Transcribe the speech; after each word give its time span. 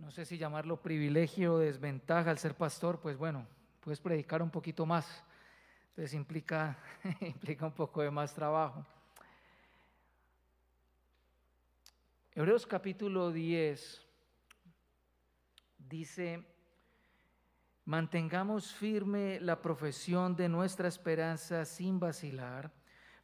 no 0.07 0.11
sé 0.11 0.23
si 0.23 0.37
llamarlo 0.37 0.81
privilegio 0.81 1.55
o 1.55 1.59
desventaja 1.59 2.31
al 2.31 2.37
ser 2.37 2.55
pastor, 2.55 2.97
pues 3.01 3.17
bueno, 3.17 3.45
puedes 3.81 3.99
predicar 3.99 4.41
un 4.41 4.49
poquito 4.49 4.85
más. 4.85 5.21
Entonces 5.89 6.13
implica, 6.13 6.79
implica 7.19 7.65
un 7.65 7.73
poco 7.73 8.01
de 8.01 8.09
más 8.09 8.33
trabajo. 8.33 8.85
Hebreos 12.33 12.65
capítulo 12.65 13.33
10 13.33 14.01
dice, 15.77 16.41
mantengamos 17.83 18.71
firme 18.71 19.41
la 19.41 19.61
profesión 19.61 20.37
de 20.37 20.47
nuestra 20.47 20.87
esperanza 20.87 21.65
sin 21.65 21.99
vacilar, 21.99 22.71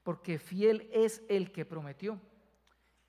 porque 0.04 0.38
fiel 0.38 0.90
es 0.92 1.24
el 1.30 1.54
que 1.54 1.64
prometió 1.64 2.20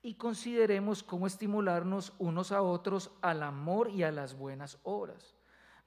y 0.05 0.13
consideremos 0.13 1.01
cómo 1.01 1.25
estimularnos 1.25 2.13
unos 2.19 2.51
a 2.51 2.61
otros 2.61 3.09
al 3.23 3.41
amor 3.41 3.89
y 3.89 4.03
a 4.03 4.11
las 4.11 4.37
buenas 4.37 4.77
obras, 4.83 5.33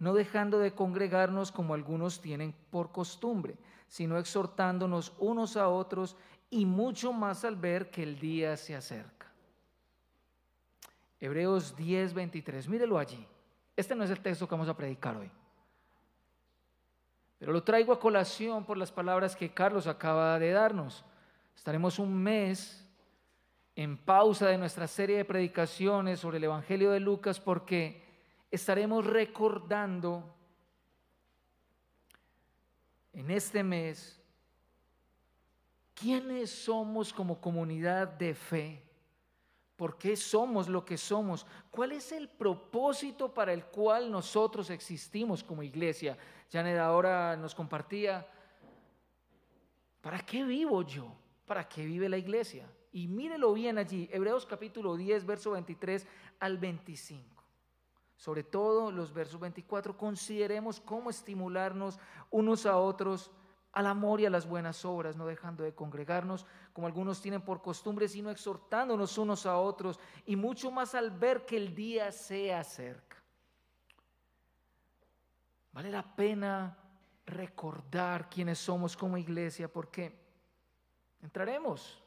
no 0.00 0.12
dejando 0.12 0.58
de 0.58 0.74
congregarnos 0.74 1.52
como 1.52 1.72
algunos 1.72 2.20
tienen 2.20 2.52
por 2.70 2.90
costumbre, 2.90 3.56
sino 3.86 4.18
exhortándonos 4.18 5.12
unos 5.20 5.56
a 5.56 5.68
otros 5.68 6.16
y 6.50 6.66
mucho 6.66 7.12
más 7.12 7.44
al 7.44 7.54
ver 7.54 7.92
que 7.92 8.02
el 8.02 8.18
día 8.18 8.56
se 8.56 8.74
acerca. 8.74 9.30
Hebreos 11.20 11.76
10, 11.76 12.12
23, 12.12 12.68
mírelo 12.68 12.98
allí. 12.98 13.24
Este 13.76 13.94
no 13.94 14.02
es 14.02 14.10
el 14.10 14.18
texto 14.18 14.48
que 14.48 14.54
vamos 14.56 14.68
a 14.68 14.76
predicar 14.76 15.16
hoy. 15.16 15.30
Pero 17.38 17.52
lo 17.52 17.62
traigo 17.62 17.92
a 17.92 18.00
colación 18.00 18.64
por 18.64 18.76
las 18.76 18.90
palabras 18.90 19.36
que 19.36 19.54
Carlos 19.54 19.86
acaba 19.86 20.40
de 20.40 20.50
darnos. 20.50 21.04
Estaremos 21.54 22.00
un 22.00 22.20
mes 22.20 22.84
en 23.78 23.96
pausa 23.96 24.48
de 24.48 24.58
nuestra 24.58 24.88
serie 24.88 25.18
de 25.18 25.24
predicaciones 25.24 26.18
sobre 26.18 26.38
el 26.38 26.44
Evangelio 26.44 26.90
de 26.90 26.98
Lucas 26.98 27.38
porque 27.38 28.02
estaremos 28.50 29.06
recordando 29.06 30.34
en 33.12 33.30
este 33.30 33.62
mes 33.62 34.20
quiénes 35.94 36.50
somos 36.50 37.12
como 37.12 37.40
comunidad 37.40 38.08
de 38.08 38.34
fe, 38.34 38.82
por 39.76 39.96
qué 39.96 40.16
somos 40.16 40.66
lo 40.66 40.84
que 40.84 40.96
somos, 40.96 41.46
cuál 41.70 41.92
es 41.92 42.10
el 42.10 42.28
propósito 42.28 43.32
para 43.32 43.52
el 43.52 43.66
cual 43.66 44.10
nosotros 44.10 44.70
existimos 44.70 45.44
como 45.44 45.62
iglesia. 45.62 46.18
Janet 46.50 46.80
ahora 46.80 47.36
nos 47.36 47.54
compartía, 47.54 48.26
¿para 50.00 50.18
qué 50.18 50.42
vivo 50.42 50.82
yo? 50.82 51.14
¿Para 51.46 51.68
qué 51.68 51.84
vive 51.86 52.08
la 52.08 52.18
iglesia? 52.18 52.68
Y 52.92 53.08
mírelo 53.08 53.52
bien 53.52 53.78
allí, 53.78 54.08
Hebreos 54.12 54.46
capítulo 54.46 54.96
10, 54.96 55.26
verso 55.26 55.50
23 55.52 56.06
al 56.40 56.58
25. 56.58 57.44
Sobre 58.16 58.42
todo 58.42 58.90
los 58.90 59.12
versos 59.12 59.38
24, 59.38 59.96
consideremos 59.96 60.80
cómo 60.80 61.10
estimularnos 61.10 61.98
unos 62.30 62.66
a 62.66 62.76
otros 62.78 63.30
al 63.72 63.86
amor 63.86 64.20
y 64.20 64.26
a 64.26 64.30
las 64.30 64.48
buenas 64.48 64.84
obras, 64.84 65.16
no 65.16 65.26
dejando 65.26 65.62
de 65.62 65.74
congregarnos 65.74 66.46
como 66.72 66.86
algunos 66.86 67.20
tienen 67.20 67.42
por 67.42 67.62
costumbre, 67.62 68.08
sino 68.08 68.30
exhortándonos 68.30 69.18
unos 69.18 69.46
a 69.46 69.58
otros 69.58 70.00
y 70.26 70.34
mucho 70.34 70.70
más 70.70 70.94
al 70.94 71.10
ver 71.10 71.44
que 71.44 71.56
el 71.56 71.74
día 71.74 72.10
se 72.10 72.52
acerca. 72.52 73.16
Vale 75.72 75.90
la 75.90 76.02
pena 76.16 76.76
recordar 77.26 78.28
quiénes 78.28 78.58
somos 78.58 78.96
como 78.96 79.16
iglesia 79.16 79.70
porque 79.70 80.18
entraremos 81.22 82.02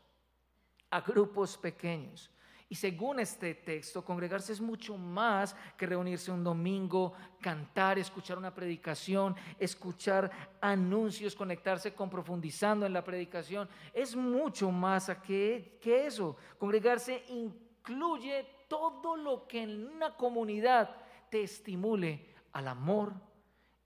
a 0.92 1.02
grupos 1.02 1.58
pequeños. 1.58 2.30
Y 2.70 2.76
según 2.76 3.20
este 3.20 3.54
texto, 3.54 4.06
congregarse 4.06 4.54
es 4.54 4.62
mucho 4.62 4.98
más 4.98 5.54
que 5.76 5.86
reunirse 5.86 6.32
un 6.32 6.42
domingo, 6.42 7.12
cantar, 7.42 8.00
escuchar 8.00 8.38
una 8.38 8.56
predicación, 8.56 9.36
escuchar 9.60 10.32
anuncios, 10.62 11.36
conectarse 11.36 11.94
con 11.94 12.10
profundizando 12.10 12.86
en 12.86 12.94
la 12.94 13.04
predicación. 13.04 13.68
Es 13.94 14.16
mucho 14.16 14.72
más 14.72 15.12
que, 15.22 15.80
que 15.82 16.06
eso. 16.06 16.38
Congregarse 16.58 17.26
incluye 17.28 18.46
todo 18.70 19.18
lo 19.18 19.48
que 19.48 19.64
en 19.64 19.88
una 19.88 20.16
comunidad 20.16 20.96
te 21.30 21.44
estimule 21.44 22.34
al 22.54 22.70
amor, 22.70 23.14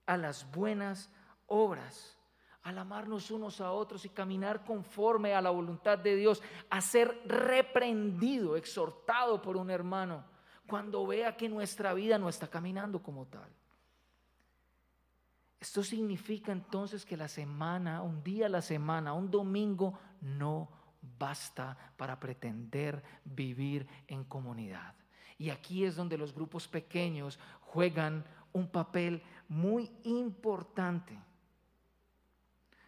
a 0.06 0.16
las 0.16 0.48
buenas 0.52 1.10
obras 1.48 2.15
al 2.66 2.78
amarnos 2.78 3.30
unos 3.30 3.60
a 3.60 3.70
otros 3.70 4.04
y 4.06 4.08
caminar 4.08 4.64
conforme 4.64 5.32
a 5.32 5.40
la 5.40 5.50
voluntad 5.50 5.98
de 5.98 6.16
Dios, 6.16 6.42
a 6.68 6.80
ser 6.80 7.22
reprendido, 7.24 8.56
exhortado 8.56 9.40
por 9.40 9.56
un 9.56 9.70
hermano, 9.70 10.24
cuando 10.66 11.06
vea 11.06 11.36
que 11.36 11.48
nuestra 11.48 11.94
vida 11.94 12.18
no 12.18 12.28
está 12.28 12.48
caminando 12.48 13.00
como 13.00 13.26
tal. 13.26 13.48
Esto 15.60 15.84
significa 15.84 16.50
entonces 16.50 17.06
que 17.06 17.16
la 17.16 17.28
semana, 17.28 18.02
un 18.02 18.24
día 18.24 18.46
a 18.46 18.48
la 18.48 18.62
semana, 18.62 19.12
un 19.12 19.30
domingo, 19.30 19.96
no 20.20 20.68
basta 21.16 21.76
para 21.96 22.18
pretender 22.18 23.00
vivir 23.24 23.86
en 24.08 24.24
comunidad. 24.24 24.92
Y 25.38 25.50
aquí 25.50 25.84
es 25.84 25.94
donde 25.94 26.18
los 26.18 26.34
grupos 26.34 26.66
pequeños 26.66 27.38
juegan 27.60 28.24
un 28.52 28.66
papel 28.66 29.22
muy 29.46 29.88
importante. 30.02 31.16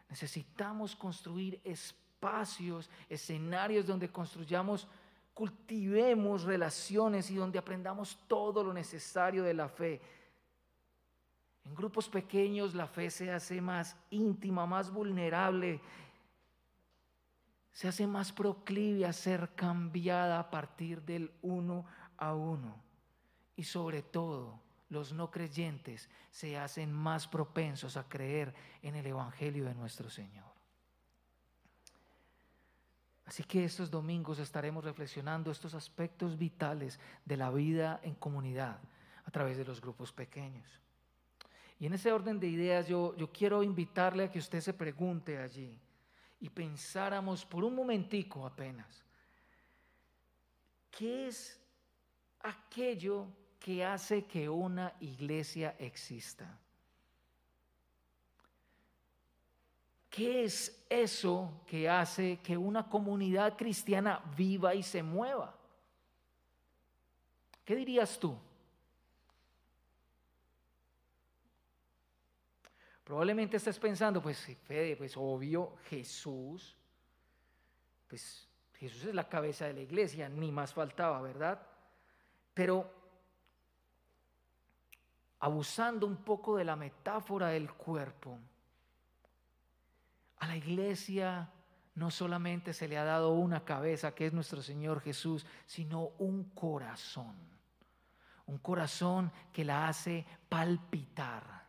Necesitamos 0.09 0.97
construir 0.97 1.61
espacios, 1.65 2.89
escenarios 3.09 3.87
donde 3.87 4.11
construyamos, 4.11 4.89
cultivemos 5.35 6.45
relaciones 6.45 7.31
y 7.31 7.37
donde 7.37 7.59
aprendamos 7.59 8.19
todo 8.27 8.65
lo 8.65 8.73
necesario 8.73 9.43
de 9.43 9.55
la 9.55 9.69
fe. 9.69 10.01
En 11.65 11.75
grupos 11.75 12.09
pequeños 12.09 12.75
la 12.75 12.87
fe 12.87 13.11
se 13.11 13.31
hace 13.31 13.61
más 13.61 13.97
íntima, 14.11 14.67
más 14.67 14.91
vulnerable, 14.91 15.81
se 17.73 17.87
hace 17.87 18.07
más 18.07 18.33
proclive 18.33 19.07
a 19.07 19.13
ser 19.13 19.51
cambiada 19.55 20.41
a 20.41 20.51
partir 20.51 21.03
del 21.03 21.31
uno 21.43 21.85
a 22.17 22.35
uno. 22.35 22.75
Y 23.55 23.63
sobre 23.63 24.03
todo, 24.03 24.59
los 24.91 25.13
no 25.13 25.31
creyentes 25.31 26.09
se 26.31 26.57
hacen 26.57 26.93
más 26.93 27.27
propensos 27.27 27.97
a 27.97 28.09
creer 28.09 28.55
en 28.83 28.97
el 28.97 29.07
Evangelio 29.07 29.65
de 29.65 29.75
nuestro 29.75 30.09
Señor. 30.09 30.49
Así 33.27 33.45
que 33.45 33.63
estos 33.63 33.91
domingos 33.91 34.39
estaremos 34.39 34.85
reflexionando 34.85 35.51
estos 35.51 35.75
aspectos 35.75 36.39
vitales 36.39 36.99
de 37.27 37.37
la 37.37 37.51
vida 37.51 38.01
en 38.03 38.15
comunidad 38.15 38.79
a 39.27 39.31
través 39.31 39.59
de 39.59 39.67
los 39.67 39.83
grupos 39.83 40.13
pequeños. 40.13 40.81
Y 41.79 41.85
en 41.85 41.93
ese 41.93 42.11
orden 42.11 42.41
de 42.41 42.49
ideas 42.49 42.89
yo, 42.89 43.15
yo 43.17 43.31
quiero 43.31 43.63
invitarle 43.63 44.25
a 44.25 44.31
que 44.33 44.39
usted 44.39 44.61
se 44.63 44.73
pregunte 44.73 45.37
allí 45.37 45.79
y 46.41 46.49
pensáramos 46.49 47.45
por 47.45 47.65
un 47.65 47.75
momentico 47.75 48.47
apenas, 48.47 49.05
¿qué 50.91 51.29
es 51.29 51.61
aquello 52.41 53.27
que 53.59 53.85
hace 53.85 54.25
que 54.25 54.49
una 54.49 54.95
iglesia 55.01 55.77
exista? 55.79 56.59
¿Qué 60.11 60.45
es 60.45 60.85
eso 60.89 61.63
que 61.67 61.89
hace 61.89 62.39
que 62.43 62.57
una 62.57 62.89
comunidad 62.89 63.57
cristiana 63.57 64.21
viva 64.37 64.75
y 64.75 64.83
se 64.83 65.03
mueva? 65.03 65.55
¿Qué 67.65 67.77
dirías 67.77 68.19
tú? 68.19 68.37
Probablemente 73.05 73.57
estés 73.57 73.79
pensando, 73.79 74.21
pues 74.21 74.45
Fede, 74.65 74.97
pues 74.97 75.17
obvio, 75.17 75.77
Jesús, 75.89 76.77
pues 78.09 78.47
Jesús 78.75 79.05
es 79.05 79.15
la 79.15 79.29
cabeza 79.29 79.67
de 79.67 79.75
la 79.75 79.81
iglesia, 79.81 80.29
ni 80.29 80.53
más 80.53 80.75
faltaba, 80.75 81.21
¿verdad? 81.23 81.67
Pero 82.55 82.98
abusando 85.41 86.07
un 86.07 86.17
poco 86.17 86.57
de 86.57 86.65
la 86.65 86.77
metáfora 86.77 87.49
del 87.49 87.73
cuerpo, 87.73 88.39
a 90.39 90.47
la 90.47 90.57
iglesia 90.57 91.51
no 91.95 92.11
solamente 92.11 92.73
se 92.73 92.87
le 92.87 92.97
ha 92.97 93.05
dado 93.05 93.33
una 93.33 93.65
cabeza, 93.65 94.15
que 94.15 94.27
es 94.27 94.33
nuestro 94.33 94.63
Señor 94.63 95.01
Jesús, 95.01 95.45
sino 95.67 96.13
un 96.19 96.45
corazón. 96.51 97.37
un 98.47 98.57
corazón 98.57 99.31
que 99.53 99.63
la 99.63 99.89
hace 99.89 100.25
palpitar 100.49 101.67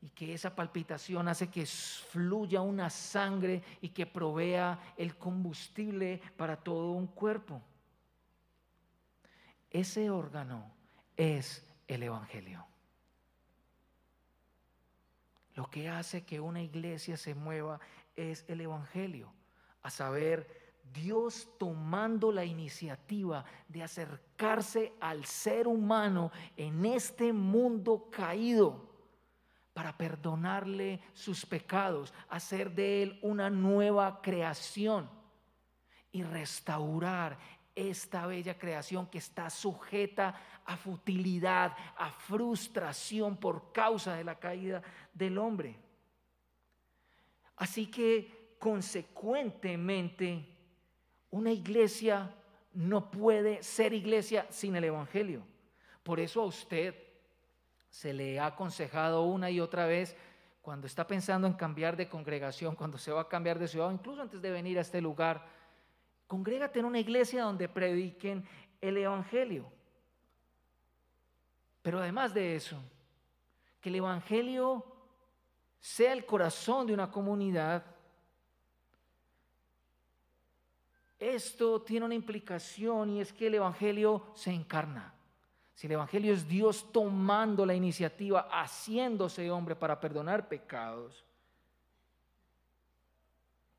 y 0.00 0.10
que 0.10 0.32
esa 0.32 0.54
palpitación 0.54 1.26
hace 1.26 1.48
que 1.48 1.66
fluya 1.66 2.60
una 2.60 2.88
sangre 2.88 3.64
y 3.80 3.88
que 3.88 4.06
provea 4.06 4.78
el 4.96 5.16
combustible 5.18 6.22
para 6.36 6.56
todo 6.56 6.92
un 6.92 7.08
cuerpo. 7.08 7.60
Ese 9.68 10.08
órgano 10.08 10.70
es 11.16 11.65
el 11.88 12.02
Evangelio. 12.02 12.66
Lo 15.54 15.70
que 15.70 15.88
hace 15.88 16.24
que 16.24 16.40
una 16.40 16.62
iglesia 16.62 17.16
se 17.16 17.34
mueva 17.34 17.80
es 18.14 18.44
el 18.48 18.60
Evangelio, 18.60 19.32
a 19.82 19.90
saber, 19.90 20.66
Dios 20.92 21.48
tomando 21.58 22.30
la 22.30 22.44
iniciativa 22.44 23.44
de 23.68 23.82
acercarse 23.82 24.92
al 25.00 25.24
ser 25.24 25.66
humano 25.66 26.30
en 26.56 26.86
este 26.86 27.32
mundo 27.32 28.08
caído 28.10 28.86
para 29.72 29.96
perdonarle 29.96 31.00
sus 31.12 31.44
pecados, 31.44 32.14
hacer 32.28 32.74
de 32.74 33.02
él 33.02 33.18
una 33.20 33.50
nueva 33.50 34.22
creación 34.22 35.10
y 36.12 36.22
restaurar 36.22 37.36
esta 37.76 38.26
bella 38.26 38.58
creación 38.58 39.06
que 39.06 39.18
está 39.18 39.50
sujeta 39.50 40.34
a 40.64 40.76
futilidad, 40.76 41.76
a 41.96 42.10
frustración 42.10 43.36
por 43.36 43.70
causa 43.70 44.14
de 44.14 44.24
la 44.24 44.38
caída 44.38 44.82
del 45.12 45.38
hombre. 45.38 45.76
Así 47.56 47.86
que 47.86 48.56
consecuentemente 48.58 50.46
una 51.30 51.52
iglesia 51.52 52.34
no 52.72 53.10
puede 53.10 53.62
ser 53.62 53.92
iglesia 53.92 54.46
sin 54.50 54.74
el 54.74 54.84
Evangelio. 54.84 55.42
Por 56.02 56.18
eso 56.18 56.42
a 56.42 56.46
usted 56.46 56.94
se 57.90 58.12
le 58.12 58.40
ha 58.40 58.46
aconsejado 58.46 59.22
una 59.24 59.50
y 59.50 59.60
otra 59.60 59.86
vez 59.86 60.16
cuando 60.62 60.86
está 60.86 61.06
pensando 61.06 61.46
en 61.46 61.52
cambiar 61.52 61.96
de 61.96 62.08
congregación, 62.08 62.74
cuando 62.74 62.98
se 62.98 63.12
va 63.12 63.22
a 63.22 63.28
cambiar 63.28 63.58
de 63.58 63.68
ciudad, 63.68 63.92
incluso 63.92 64.20
antes 64.20 64.42
de 64.42 64.50
venir 64.50 64.78
a 64.78 64.82
este 64.82 65.00
lugar, 65.00 65.46
congrégate 66.26 66.78
en 66.78 66.84
una 66.84 67.00
iglesia 67.00 67.42
donde 67.42 67.68
prediquen 67.68 68.46
el 68.80 68.96
Evangelio. 68.96 69.70
Pero 71.82 72.00
además 72.00 72.34
de 72.34 72.56
eso, 72.56 72.82
que 73.80 73.88
el 73.88 73.96
Evangelio 73.96 74.84
sea 75.80 76.12
el 76.12 76.26
corazón 76.26 76.86
de 76.86 76.94
una 76.94 77.10
comunidad 77.10 77.96
Esto 81.18 81.80
tiene 81.80 82.06
una 82.06 82.14
implicación 82.14 83.10
y 83.10 83.20
es 83.20 83.32
que 83.32 83.46
el 83.46 83.54
Evangelio 83.54 84.26
se 84.34 84.50
encarna. 84.50 85.14
Si 85.74 85.86
el 85.86 85.94
Evangelio 85.94 86.32
es 86.32 86.46
Dios 86.46 86.90
tomando 86.92 87.64
la 87.64 87.74
iniciativa, 87.74 88.48
haciéndose 88.50 89.50
hombre 89.50 89.74
para 89.74 89.98
perdonar 89.98 90.48
pecados, 90.48 91.24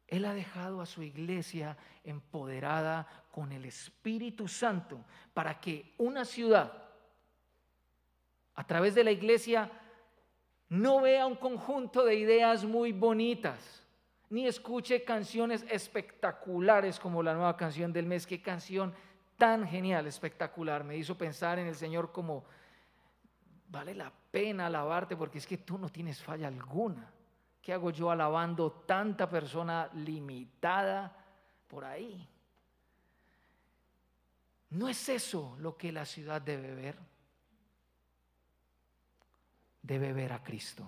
Él 0.07 0.25
ha 0.25 0.33
dejado 0.33 0.81
a 0.81 0.85
su 0.85 1.03
iglesia 1.03 1.77
empoderada 2.03 3.07
con 3.31 3.51
el 3.51 3.65
Espíritu 3.65 4.47
Santo 4.47 5.03
para 5.33 5.59
que 5.59 5.93
una 5.97 6.23
ciudad, 6.23 6.71
a 8.55 8.65
través 8.65 8.95
de 8.95 9.03
la 9.03 9.11
iglesia, 9.11 9.69
no 10.69 11.01
vea 11.01 11.25
un 11.25 11.35
conjunto 11.35 12.05
de 12.05 12.15
ideas 12.15 12.63
muy 12.63 12.91
bonitas 12.91 13.83
ni 14.29 14.45
escuche 14.45 15.03
canciones 15.03 15.65
espectaculares 15.69 16.99
como 16.99 17.23
la 17.23 17.33
nueva 17.33 17.55
canción 17.55 17.93
del 17.93 18.05
mes. 18.05 18.27
Qué 18.27 18.41
canción 18.41 18.93
tan 19.37 19.65
genial, 19.67 20.07
espectacular. 20.07 20.83
Me 20.83 20.97
hizo 20.97 21.17
pensar 21.17 21.59
en 21.59 21.67
el 21.67 21.75
Señor 21.75 22.11
como, 22.11 22.43
vale 23.69 23.93
la 23.93 24.11
pena 24.31 24.67
alabarte 24.67 25.15
porque 25.15 25.37
es 25.37 25.47
que 25.47 25.57
tú 25.57 25.77
no 25.77 25.89
tienes 25.89 26.21
falla 26.21 26.47
alguna. 26.47 27.09
¿Qué 27.67 27.73
hago 27.73 27.91
yo 27.91 28.09
alabando 28.09 28.71
tanta 28.71 29.29
persona 29.29 29.89
limitada 29.93 31.13
por 31.67 31.83
ahí? 31.83 32.25
¿No 34.69 34.87
es 34.87 35.09
eso 35.09 35.57
lo 35.59 35.75
que 35.75 35.91
la 35.91 36.05
ciudad 36.05 36.41
debe 36.41 36.73
ver? 36.73 36.97
Debe 39.81 40.13
ver 40.13 40.31
a 40.31 40.41
Cristo 40.41 40.87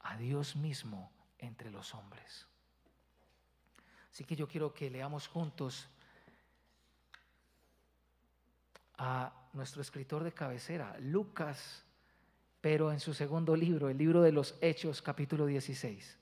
a 0.00 0.14
Dios 0.18 0.56
mismo 0.56 1.10
entre 1.38 1.70
los 1.70 1.94
hombres. 1.94 2.46
Así 4.12 4.24
que 4.24 4.36
yo 4.36 4.46
quiero 4.46 4.74
que 4.74 4.90
leamos 4.90 5.26
juntos 5.26 5.88
a 8.98 9.32
nuestro 9.54 9.80
escritor 9.80 10.22
de 10.22 10.34
cabecera, 10.34 10.98
Lucas, 11.00 11.86
pero 12.60 12.92
en 12.92 13.00
su 13.00 13.14
segundo 13.14 13.56
libro, 13.56 13.88
el 13.88 13.98
libro 13.98 14.22
de 14.22 14.32
los 14.32 14.56
Hechos, 14.60 15.02
capítulo 15.02 15.46
16. 15.46 16.20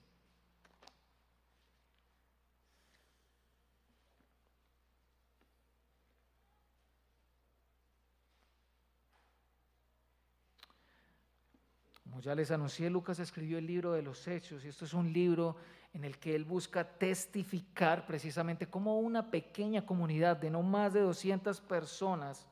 ya 12.20 12.34
les 12.34 12.50
anuncié, 12.50 12.90
Lucas 12.90 13.18
escribió 13.20 13.58
el 13.58 13.66
libro 13.66 13.92
de 13.92 14.02
los 14.02 14.26
Hechos 14.26 14.64
y 14.64 14.68
esto 14.68 14.84
es 14.84 14.92
un 14.92 15.12
libro 15.12 15.56
en 15.92 16.04
el 16.04 16.18
que 16.18 16.34
él 16.34 16.44
busca 16.44 16.84
testificar 16.84 18.06
precisamente 18.06 18.66
cómo 18.66 18.98
una 18.98 19.30
pequeña 19.30 19.86
comunidad 19.86 20.36
de 20.36 20.50
no 20.50 20.62
más 20.62 20.92
de 20.92 21.00
200 21.00 21.60
personas 21.62 22.46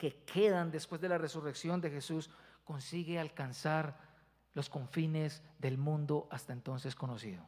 que 0.00 0.24
quedan 0.24 0.70
después 0.70 0.98
de 1.02 1.10
la 1.10 1.18
resurrección 1.18 1.78
de 1.82 1.90
Jesús 1.90 2.30
consigue 2.64 3.18
alcanzar 3.18 3.98
los 4.54 4.70
confines 4.70 5.42
del 5.58 5.76
mundo 5.76 6.26
hasta 6.30 6.54
entonces 6.54 6.94
conocido. 6.94 7.46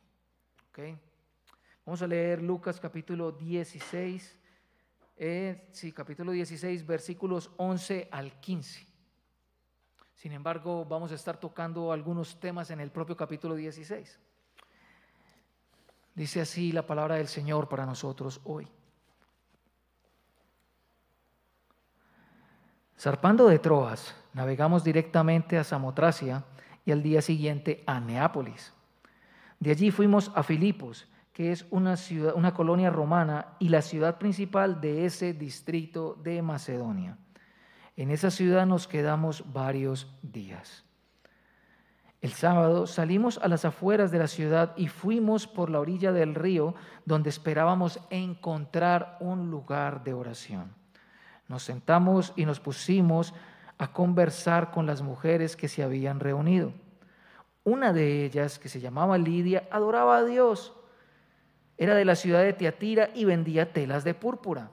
Vamos 1.86 2.02
a 2.02 2.06
leer 2.06 2.42
Lucas 2.42 2.78
capítulo 2.78 3.32
16, 3.32 4.38
eh, 5.16 5.66
sí, 5.72 5.92
capítulo 5.92 6.32
16, 6.32 6.84
versículos 6.84 7.50
11 7.56 8.10
al 8.12 8.38
15. 8.38 8.86
Sin 10.14 10.32
embargo, 10.32 10.84
vamos 10.84 11.10
a 11.10 11.14
estar 11.14 11.40
tocando 11.40 11.90
algunos 11.90 12.38
temas 12.38 12.70
en 12.70 12.80
el 12.80 12.90
propio 12.90 13.16
capítulo 13.16 13.54
16. 13.54 14.20
Dice 16.14 16.42
así 16.42 16.70
la 16.70 16.86
palabra 16.86 17.14
del 17.14 17.28
Señor 17.28 17.70
para 17.70 17.86
nosotros 17.86 18.42
hoy. 18.44 18.68
Zarpando 23.02 23.48
de 23.48 23.58
Troas, 23.58 24.14
navegamos 24.32 24.84
directamente 24.84 25.58
a 25.58 25.64
Samotracia 25.64 26.44
y 26.84 26.92
al 26.92 27.02
día 27.02 27.20
siguiente 27.20 27.82
a 27.84 27.98
Neápolis. 27.98 28.72
De 29.58 29.72
allí 29.72 29.90
fuimos 29.90 30.30
a 30.36 30.44
Filipos, 30.44 31.08
que 31.32 31.50
es 31.50 31.66
una, 31.70 31.96
ciudad, 31.96 32.34
una 32.36 32.54
colonia 32.54 32.90
romana 32.90 33.56
y 33.58 33.70
la 33.70 33.82
ciudad 33.82 34.18
principal 34.18 34.80
de 34.80 35.04
ese 35.04 35.32
distrito 35.32 36.16
de 36.22 36.42
Macedonia. 36.42 37.18
En 37.96 38.12
esa 38.12 38.30
ciudad 38.30 38.66
nos 38.66 38.86
quedamos 38.86 39.52
varios 39.52 40.06
días. 40.22 40.84
El 42.20 42.30
sábado 42.30 42.86
salimos 42.86 43.36
a 43.38 43.48
las 43.48 43.64
afueras 43.64 44.12
de 44.12 44.20
la 44.20 44.28
ciudad 44.28 44.74
y 44.76 44.86
fuimos 44.86 45.48
por 45.48 45.70
la 45.70 45.80
orilla 45.80 46.12
del 46.12 46.36
río 46.36 46.76
donde 47.04 47.30
esperábamos 47.30 47.98
encontrar 48.10 49.16
un 49.18 49.50
lugar 49.50 50.04
de 50.04 50.14
oración. 50.14 50.81
Nos 51.52 51.64
sentamos 51.64 52.32
y 52.34 52.46
nos 52.46 52.60
pusimos 52.60 53.34
a 53.76 53.92
conversar 53.92 54.70
con 54.70 54.86
las 54.86 55.02
mujeres 55.02 55.54
que 55.54 55.68
se 55.68 55.82
habían 55.82 56.18
reunido. 56.18 56.72
Una 57.62 57.92
de 57.92 58.24
ellas, 58.24 58.58
que 58.58 58.70
se 58.70 58.80
llamaba 58.80 59.18
Lidia, 59.18 59.68
adoraba 59.70 60.16
a 60.16 60.24
Dios. 60.24 60.72
Era 61.76 61.94
de 61.94 62.06
la 62.06 62.16
ciudad 62.16 62.42
de 62.42 62.54
Teatira 62.54 63.10
y 63.14 63.26
vendía 63.26 63.70
telas 63.70 64.02
de 64.02 64.14
púrpura. 64.14 64.70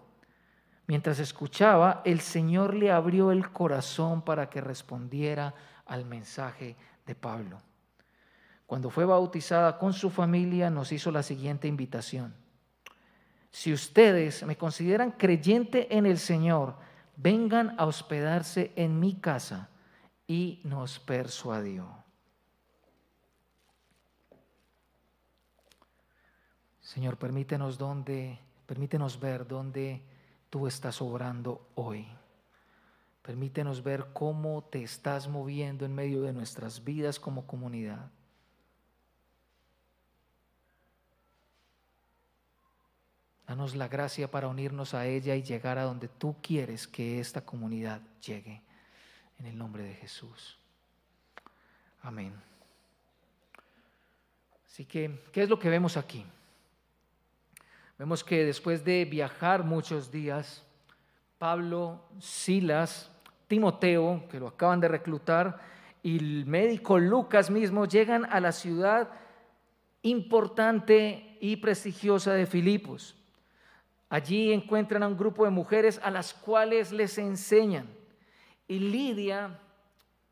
Mientras 0.88 1.20
escuchaba, 1.20 2.02
el 2.06 2.22
Señor 2.22 2.74
le 2.74 2.94
abrió 2.94 3.34
el 3.34 3.52
corazón 3.52 4.22
para 4.22 4.50
que 4.50 4.62
respondiera 4.62 5.54
al 5.86 6.06
mensaje 6.06 6.78
de 7.06 7.14
Pablo. 7.14 7.58
Cuando 8.66 8.90
fue 8.90 9.04
bautizada 9.04 9.78
con 9.78 9.92
su 9.92 10.10
familia, 10.10 10.70
nos 10.70 10.94
hizo 10.94 11.12
la 11.12 11.24
siguiente 11.24 11.68
invitación. 11.68 12.34
Si 13.52 13.74
ustedes 13.74 14.44
me 14.44 14.56
consideran 14.56 15.12
creyente 15.12 15.96
en 15.96 16.06
el 16.06 16.20
Señor, 16.20 16.76
vengan 17.16 17.76
a 17.80 17.86
hospedarse 17.86 18.72
en 18.76 19.00
mi 19.00 19.16
casa. 19.16 19.70
Y 20.28 20.62
nos 20.64 21.00
persuadió. 21.00 21.88
Señor, 26.82 27.18
permítenos 27.18 27.78
donde, 27.78 28.40
permítenos 28.68 29.20
ver 29.20 29.48
dónde 29.48 30.04
tú 30.50 30.68
estás 30.68 31.02
obrando 31.02 31.70
hoy. 31.76 32.08
Permítenos 33.24 33.84
ver 33.84 34.08
cómo 34.14 34.64
te 34.64 34.84
estás 34.84 35.28
moviendo 35.28 35.86
en 35.86 35.94
medio 35.94 36.22
de 36.22 36.34
nuestras 36.34 36.84
vidas 36.84 37.20
como 37.20 37.46
comunidad. 37.46 38.12
Danos 43.50 43.76
la 43.76 43.88
gracia 43.88 44.30
para 44.30 44.48
unirnos 44.48 44.94
a 44.94 45.08
ella 45.08 45.36
y 45.36 45.42
llegar 45.42 45.80
a 45.80 45.84
donde 45.86 46.08
tú 46.08 46.36
quieres 46.40 46.88
que 46.88 47.20
esta 47.20 47.42
comunidad 47.42 48.00
llegue. 48.24 48.62
En 49.40 49.48
el 49.48 49.58
nombre 49.58 49.82
de 49.82 49.96
Jesús. 49.96 50.56
Amén. 52.04 52.32
Así 54.68 54.86
que, 54.86 55.24
¿qué 55.32 55.42
es 55.42 55.50
lo 55.50 55.58
que 55.58 55.68
vemos 55.68 55.98
aquí? 55.98 56.24
Vemos 57.98 58.24
que 58.24 58.46
después 58.46 58.86
de 58.86 59.06
viajar 59.06 59.64
muchos 59.64 60.12
días, 60.12 60.64
Pablo, 61.40 62.06
Silas, 62.20 63.10
Timoteo, 63.48 64.28
que 64.30 64.40
lo 64.40 64.50
acaban 64.50 64.80
de 64.80 64.90
reclutar, 64.90 65.60
y 66.04 66.20
el 66.20 66.46
médico 66.46 67.00
Lucas 67.00 67.50
mismo 67.50 67.88
llegan 67.88 68.26
a 68.26 68.40
la 68.42 68.52
ciudad 68.52 69.10
importante 70.04 71.36
y 71.42 71.56
prestigiosa 71.56 72.34
de 72.34 72.46
Filipos. 72.46 73.16
Allí 74.10 74.52
encuentran 74.52 75.04
a 75.04 75.08
un 75.08 75.18
grupo 75.18 75.46
de 75.46 75.52
mujeres 75.52 76.00
a 76.04 76.10
las 76.10 76.34
cuales 76.34 76.92
les 76.92 77.18
enseñan. 77.20 77.88
Y 78.68 78.80
Lidia, 78.80 79.60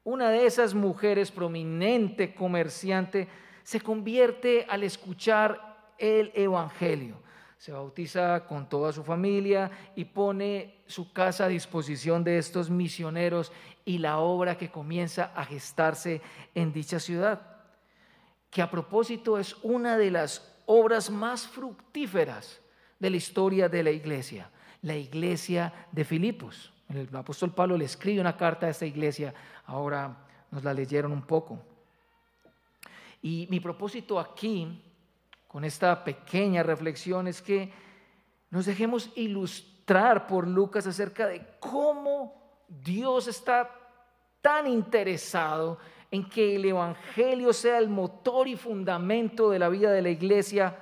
una 0.03 0.31
de 0.31 0.48
esas 0.48 0.74
mujeres 0.74 1.31
prominente 1.31 2.34
comerciante, 2.34 3.27
se 3.63 3.79
convierte 3.79 4.65
al 4.67 4.84
escuchar 4.84 5.93
el 6.00 6.31
Evangelio. 6.34 7.22
Se 7.60 7.72
bautiza 7.72 8.46
con 8.48 8.67
toda 8.67 8.91
su 8.91 9.03
familia 9.03 9.69
y 9.96 10.05
pone 10.05 10.81
su 10.88 11.12
casa 11.12 11.46
a 11.46 11.50
disposición 11.50 12.24
de 12.24 12.38
estos 12.38 12.69
misioneros 12.69 13.51
y 13.86 14.00
la 14.00 14.19
obra 14.19 14.57
que 14.57 14.69
comienza 14.72 15.31
a 15.36 15.46
gestarse 15.46 16.22
en 16.55 16.72
dicha 16.72 17.00
ciudad, 17.00 17.41
que 18.50 18.62
a 18.62 18.69
propósito 18.69 19.38
es 19.38 19.55
una 19.63 19.98
de 19.98 20.12
las 20.12 20.55
obras 20.65 21.10
más 21.10 21.48
fructíferas 21.48 22.62
de 22.99 23.09
la 23.09 23.17
historia 23.17 23.69
de 23.69 23.83
la 23.83 23.91
iglesia, 23.91 24.49
la 24.81 24.95
iglesia 24.95 25.73
de 25.91 26.03
Filipos. 26.03 26.71
El 26.89 27.13
apóstol 27.15 27.53
Pablo 27.53 27.77
le 27.77 27.85
escribe 27.85 28.21
una 28.21 28.37
carta 28.37 28.65
a 28.65 28.69
esta 28.69 28.85
iglesia, 28.85 29.33
ahora 29.65 30.25
nos 30.51 30.63
la 30.63 30.73
leyeron 30.73 31.11
un 31.11 31.23
poco. 31.23 31.59
Y 33.21 33.47
mi 33.49 33.59
propósito 33.59 34.19
aquí, 34.19 34.83
con 35.47 35.63
esta 35.65 36.03
pequeña 36.03 36.63
reflexión, 36.63 37.27
es 37.27 37.41
que 37.41 37.71
nos 38.49 38.65
dejemos 38.65 39.11
ilustrar 39.15 40.27
por 40.27 40.47
Lucas 40.47 40.87
acerca 40.87 41.27
de 41.27 41.45
cómo 41.59 42.63
Dios 42.67 43.27
está 43.27 43.69
tan 44.41 44.67
interesado 44.67 45.77
en 46.09 46.29
que 46.29 46.55
el 46.55 46.65
Evangelio 46.65 47.51
sea 47.51 47.79
el 47.79 47.89
motor 47.89 48.47
y 48.47 48.55
fundamento 48.55 49.49
de 49.49 49.59
la 49.59 49.67
vida 49.67 49.91
de 49.91 50.01
la 50.01 50.09
iglesia 50.09 50.77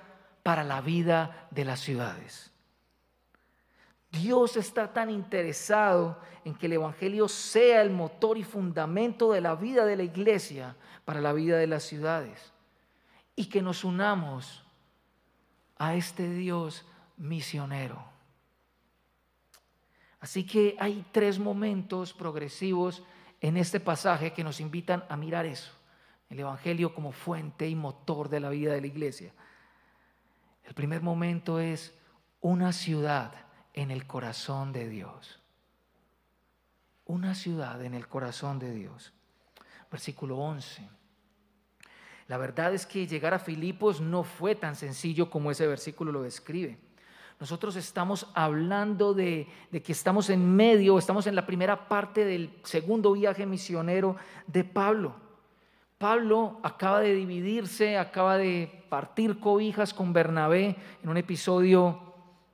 para 0.46 0.64
la 0.64 0.80
vida 0.80 1.48
de 1.50 1.66
las 1.66 1.80
ciudades. 1.80 2.52
Dios 4.12 4.58
está 4.58 4.94
tan 4.94 5.10
interesado 5.10 6.20
en 6.44 6.54
que 6.54 6.68
el 6.68 6.74
Evangelio 6.74 7.28
sea 7.28 7.82
el 7.82 7.90
motor 7.90 8.38
y 8.38 8.44
fundamento 8.44 9.32
de 9.32 9.42
la 9.42 9.56
vida 9.56 9.86
de 9.86 9.96
la 9.96 10.04
iglesia 10.04 10.76
para 11.04 11.20
la 11.20 11.34
vida 11.34 11.58
de 11.58 11.66
las 11.66 11.82
ciudades 11.82 12.54
y 13.36 13.48
que 13.48 13.64
nos 13.64 13.84
unamos 13.84 14.64
a 15.80 15.96
este 15.96 16.30
Dios 16.30 16.86
misionero. 17.18 18.06
Así 20.20 20.46
que 20.46 20.76
hay 20.80 21.08
tres 21.12 21.40
momentos 21.40 22.14
progresivos 22.14 23.02
en 23.42 23.58
este 23.58 23.80
pasaje 23.80 24.32
que 24.32 24.44
nos 24.44 24.60
invitan 24.60 25.06
a 25.10 25.18
mirar 25.18 25.48
eso, 25.48 25.72
el 26.30 26.40
Evangelio 26.40 26.94
como 26.94 27.12
fuente 27.12 27.68
y 27.68 27.74
motor 27.74 28.30
de 28.30 28.42
la 28.42 28.50
vida 28.50 28.74
de 28.74 28.82
la 28.82 28.88
iglesia. 28.88 29.34
El 30.66 30.74
primer 30.74 31.02
momento 31.02 31.60
es 31.60 31.94
una 32.42 32.74
ciudad 32.74 33.34
en 33.74 33.92
el 33.92 34.08
corazón 34.08 34.74
de 34.74 34.90
Dios. 34.90 35.40
Una 37.06 37.36
ciudad 37.36 37.84
en 37.84 37.94
el 37.94 38.08
corazón 38.08 38.58
de 38.58 38.74
Dios. 38.74 39.14
Versículo 39.92 40.38
11. 40.38 40.88
La 42.28 42.38
verdad 42.38 42.74
es 42.74 42.88
que 42.88 43.06
llegar 43.06 43.36
a 43.36 43.40
Filipos 43.40 44.02
no 44.02 44.24
fue 44.24 44.56
tan 44.56 44.76
sencillo 44.76 45.30
como 45.30 45.52
ese 45.52 45.68
versículo 45.68 46.12
lo 46.12 46.24
describe. 46.24 46.80
Nosotros 47.40 47.76
estamos 47.76 48.28
hablando 48.34 49.14
de, 49.14 49.48
de, 49.70 49.84
que 49.84 49.92
estamos 49.92 50.30
en 50.30 50.56
medio, 50.56 50.98
estamos 50.98 51.28
en 51.28 51.36
la 51.36 51.46
primera 51.46 51.88
parte 51.88 52.26
del 52.26 52.58
segundo 52.64 53.12
viaje 53.12 53.46
misionero 53.46 54.16
de 54.48 54.64
Pablo. 54.64 55.16
Pablo 55.98 56.60
acaba 56.64 57.02
de 57.02 57.14
dividirse, 57.14 57.98
acaba 57.98 58.38
de 58.38 58.85
partir 58.96 59.42
cobijas 59.42 59.94
con 59.94 60.14
Bernabé 60.14 60.74
en 61.04 61.10
un 61.10 61.18
episodio 61.18 62.00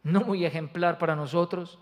no 0.02 0.22
muy 0.22 0.44
ejemplar 0.44 0.98
para 0.98 1.16
nosotros. 1.16 1.78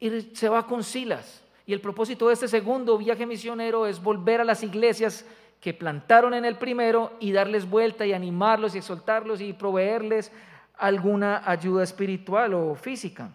Y 0.00 0.10
se 0.34 0.48
va 0.48 0.66
con 0.66 0.82
Silas. 0.82 1.40
Y 1.66 1.72
el 1.72 1.80
propósito 1.80 2.26
de 2.26 2.34
este 2.34 2.48
segundo 2.48 2.98
viaje 2.98 3.26
misionero 3.26 3.86
es 3.86 4.02
volver 4.02 4.40
a 4.40 4.44
las 4.44 4.64
iglesias 4.64 5.24
que 5.60 5.72
plantaron 5.72 6.34
en 6.34 6.44
el 6.44 6.58
primero 6.58 7.12
y 7.20 7.30
darles 7.30 7.70
vuelta 7.70 8.04
y 8.04 8.12
animarlos 8.12 8.74
y 8.74 8.78
exaltarlos 8.78 9.40
y 9.40 9.52
proveerles 9.52 10.32
alguna 10.76 11.48
ayuda 11.48 11.84
espiritual 11.84 12.54
o 12.54 12.74
física. 12.74 13.30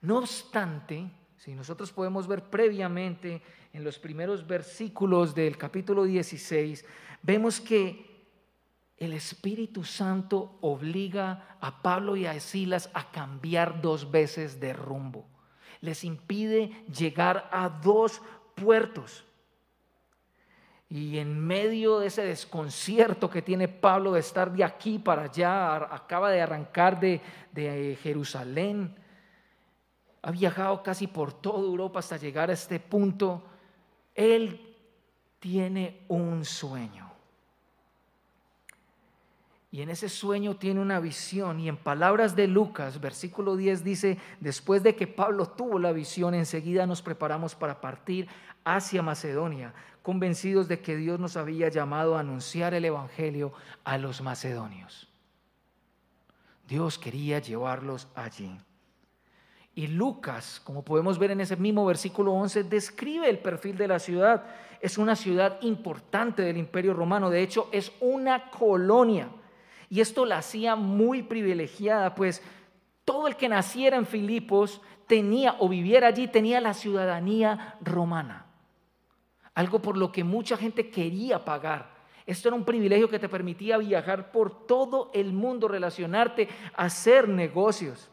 No 0.00 0.18
obstante, 0.18 1.10
si 1.38 1.56
nosotros 1.56 1.90
podemos 1.90 2.28
ver 2.28 2.44
previamente 2.44 3.42
en 3.72 3.82
los 3.82 3.98
primeros 3.98 4.46
versículos 4.46 5.34
del 5.34 5.58
capítulo 5.58 6.04
16, 6.04 6.84
vemos 7.22 7.60
que 7.60 8.07
el 8.98 9.12
Espíritu 9.12 9.84
Santo 9.84 10.58
obliga 10.60 11.56
a 11.60 11.82
Pablo 11.82 12.16
y 12.16 12.26
a 12.26 12.38
Silas 12.40 12.90
a 12.94 13.10
cambiar 13.10 13.80
dos 13.80 14.10
veces 14.10 14.58
de 14.58 14.72
rumbo. 14.72 15.26
Les 15.80 16.02
impide 16.02 16.84
llegar 16.86 17.48
a 17.52 17.68
dos 17.68 18.20
puertos. 18.56 19.24
Y 20.90 21.18
en 21.18 21.38
medio 21.38 22.00
de 22.00 22.08
ese 22.08 22.24
desconcierto 22.24 23.30
que 23.30 23.42
tiene 23.42 23.68
Pablo 23.68 24.12
de 24.12 24.20
estar 24.20 24.50
de 24.50 24.64
aquí 24.64 24.98
para 24.98 25.24
allá, 25.24 25.76
acaba 25.94 26.30
de 26.30 26.40
arrancar 26.40 26.98
de, 26.98 27.20
de 27.52 27.96
Jerusalén, 28.02 28.96
ha 30.22 30.30
viajado 30.32 30.82
casi 30.82 31.06
por 31.06 31.32
toda 31.32 31.60
Europa 31.60 32.00
hasta 32.00 32.16
llegar 32.16 32.50
a 32.50 32.54
este 32.54 32.80
punto, 32.80 33.44
él 34.14 34.76
tiene 35.38 36.04
un 36.08 36.44
sueño. 36.44 37.07
Y 39.70 39.82
en 39.82 39.90
ese 39.90 40.08
sueño 40.08 40.56
tiene 40.56 40.80
una 40.80 40.98
visión. 40.98 41.60
Y 41.60 41.68
en 41.68 41.76
palabras 41.76 42.34
de 42.34 42.46
Lucas, 42.48 43.00
versículo 43.00 43.56
10 43.56 43.84
dice, 43.84 44.18
después 44.40 44.82
de 44.82 44.94
que 44.96 45.06
Pablo 45.06 45.46
tuvo 45.46 45.78
la 45.78 45.92
visión, 45.92 46.34
enseguida 46.34 46.86
nos 46.86 47.02
preparamos 47.02 47.54
para 47.54 47.80
partir 47.80 48.28
hacia 48.64 49.02
Macedonia, 49.02 49.74
convencidos 50.02 50.68
de 50.68 50.80
que 50.80 50.96
Dios 50.96 51.20
nos 51.20 51.36
había 51.36 51.68
llamado 51.68 52.16
a 52.16 52.20
anunciar 52.20 52.74
el 52.74 52.84
Evangelio 52.84 53.52
a 53.84 53.98
los 53.98 54.22
macedonios. 54.22 55.08
Dios 56.66 56.98
quería 56.98 57.38
llevarlos 57.38 58.08
allí. 58.14 58.58
Y 59.74 59.86
Lucas, 59.86 60.60
como 60.64 60.82
podemos 60.82 61.18
ver 61.18 61.30
en 61.30 61.40
ese 61.40 61.56
mismo 61.56 61.86
versículo 61.86 62.32
11, 62.32 62.64
describe 62.64 63.28
el 63.28 63.38
perfil 63.38 63.76
de 63.76 63.88
la 63.88 63.98
ciudad. 63.98 64.44
Es 64.80 64.98
una 64.98 65.14
ciudad 65.14 65.58
importante 65.62 66.42
del 66.42 66.56
imperio 66.56 66.94
romano, 66.94 67.30
de 67.30 67.42
hecho 67.42 67.68
es 67.70 67.92
una 68.00 68.50
colonia. 68.50 69.28
Y 69.88 70.00
esto 70.00 70.24
la 70.24 70.38
hacía 70.38 70.76
muy 70.76 71.22
privilegiada, 71.22 72.14
pues 72.14 72.42
todo 73.04 73.26
el 73.26 73.36
que 73.36 73.48
naciera 73.48 73.96
en 73.96 74.06
Filipos 74.06 74.80
tenía 75.06 75.56
o 75.58 75.68
viviera 75.68 76.08
allí 76.08 76.28
tenía 76.28 76.60
la 76.60 76.74
ciudadanía 76.74 77.76
romana. 77.80 78.46
Algo 79.54 79.80
por 79.80 79.96
lo 79.96 80.12
que 80.12 80.24
mucha 80.24 80.56
gente 80.56 80.90
quería 80.90 81.44
pagar. 81.44 81.96
Esto 82.26 82.48
era 82.48 82.56
un 82.56 82.64
privilegio 82.64 83.08
que 83.08 83.18
te 83.18 83.28
permitía 83.28 83.78
viajar 83.78 84.30
por 84.30 84.66
todo 84.66 85.10
el 85.14 85.32
mundo, 85.32 85.66
relacionarte, 85.66 86.48
hacer 86.74 87.26
negocios. 87.26 88.10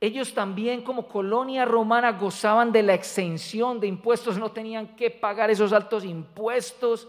Ellos 0.00 0.32
también 0.32 0.82
como 0.82 1.08
colonia 1.08 1.64
romana 1.64 2.12
gozaban 2.12 2.70
de 2.70 2.84
la 2.84 2.94
exención 2.94 3.80
de 3.80 3.88
impuestos, 3.88 4.38
no 4.38 4.52
tenían 4.52 4.94
que 4.94 5.10
pagar 5.10 5.50
esos 5.50 5.72
altos 5.72 6.04
impuestos 6.04 7.08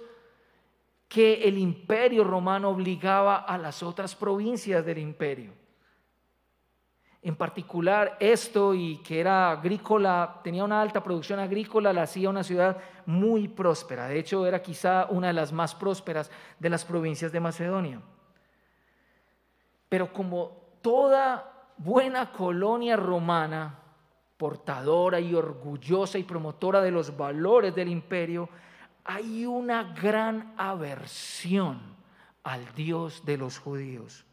que 1.09 1.43
el 1.43 1.57
imperio 1.57 2.23
romano 2.23 2.69
obligaba 2.69 3.37
a 3.37 3.57
las 3.57 3.81
otras 3.81 4.15
provincias 4.15 4.85
del 4.85 4.99
imperio. 4.99 5.51
En 7.21 7.35
particular 7.35 8.15
esto 8.19 8.73
y 8.75 8.97
que 8.97 9.19
era 9.19 9.51
agrícola, 9.51 10.39
tenía 10.43 10.63
una 10.63 10.81
alta 10.81 11.03
producción 11.03 11.39
agrícola, 11.39 11.91
la 11.91 12.03
hacía 12.03 12.29
una 12.29 12.43
ciudad 12.43 12.77
muy 13.07 13.47
próspera. 13.47 14.07
De 14.07 14.19
hecho, 14.19 14.45
era 14.45 14.61
quizá 14.61 15.07
una 15.09 15.27
de 15.27 15.33
las 15.33 15.51
más 15.51 15.73
prósperas 15.73 16.31
de 16.59 16.69
las 16.69 16.85
provincias 16.85 17.31
de 17.31 17.39
Macedonia. 17.39 18.01
Pero 19.89 20.13
como 20.13 20.77
toda 20.81 21.73
buena 21.77 22.31
colonia 22.31 22.95
romana, 22.95 23.79
portadora 24.37 25.19
y 25.19 25.33
orgullosa 25.33 26.19
y 26.19 26.23
promotora 26.23 26.81
de 26.81 26.91
los 26.91 27.17
valores 27.17 27.73
del 27.75 27.89
imperio, 27.89 28.47
hay 29.09 29.47
una 29.47 29.81
gran 29.81 30.53
aversión 30.55 31.79
al 32.43 32.75
Dios 32.75 33.25
de 33.25 33.37
los 33.37 33.57
judíos. 33.57 34.23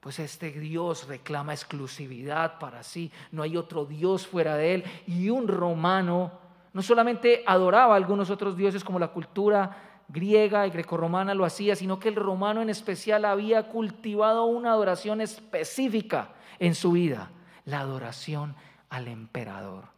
pues 0.00 0.18
este 0.18 0.50
Dios 0.50 1.08
reclama 1.08 1.52
exclusividad 1.52 2.58
para 2.58 2.82
sí, 2.82 3.10
no 3.32 3.42
hay 3.42 3.56
otro 3.58 3.84
Dios 3.84 4.26
fuera 4.26 4.56
de 4.56 4.74
él. 4.74 4.84
Y 5.06 5.28
un 5.28 5.48
romano 5.48 6.32
no 6.72 6.82
solamente 6.82 7.42
adoraba 7.46 7.94
a 7.94 7.96
algunos 7.96 8.30
otros 8.30 8.56
dioses 8.56 8.82
como 8.82 8.98
la 8.98 9.08
cultura 9.08 10.02
griega 10.08 10.66
y 10.66 10.70
grecorromana 10.70 11.34
lo 11.34 11.44
hacía, 11.44 11.76
sino 11.76 11.98
que 11.98 12.08
el 12.08 12.16
romano 12.16 12.62
en 12.62 12.70
especial 12.70 13.26
había 13.26 13.68
cultivado 13.68 14.44
una 14.44 14.72
adoración 14.72 15.20
específica 15.20 16.30
en 16.58 16.74
su 16.74 16.92
vida, 16.92 17.30
la 17.64 17.80
adoración 17.80 18.56
al 18.88 19.08
emperador. 19.08 19.93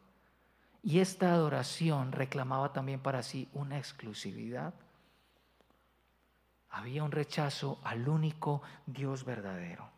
Y 0.86 1.00
esta 1.00 1.32
adoración 1.32 2.12
reclamaba 2.12 2.72
también 2.72 3.00
para 3.00 3.24
sí 3.24 3.48
una 3.52 3.76
exclusividad 3.76 4.72
había 6.70 7.02
un 7.02 7.10
rechazo 7.10 7.80
al 7.82 8.08
único 8.08 8.62
Dios 8.86 9.24
verdadero. 9.24 9.88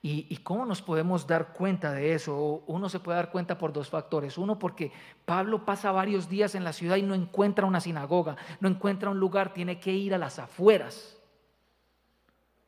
¿Y, 0.00 0.36
cómo 0.38 0.64
nos 0.64 0.80
podemos 0.80 1.26
dar 1.26 1.52
cuenta 1.54 1.90
de 1.90 2.14
eso? 2.14 2.62
Uno 2.68 2.88
se 2.88 3.00
puede 3.00 3.16
dar 3.16 3.32
cuenta 3.32 3.58
por 3.58 3.72
dos 3.72 3.88
factores. 3.88 4.38
Uno, 4.38 4.60
porque 4.60 4.92
Pablo 5.24 5.64
pasa 5.64 5.90
varios 5.90 6.28
días 6.28 6.54
en 6.54 6.62
la 6.62 6.72
ciudad 6.72 6.94
y 6.94 7.02
no 7.02 7.14
encuentra 7.14 7.66
una 7.66 7.80
sinagoga, 7.80 8.36
no 8.60 8.68
encuentra 8.68 9.10
un 9.10 9.18
lugar, 9.18 9.52
tiene 9.54 9.80
que 9.80 9.92
ir 9.92 10.14
a 10.14 10.18
las 10.18 10.38
afueras 10.38 11.20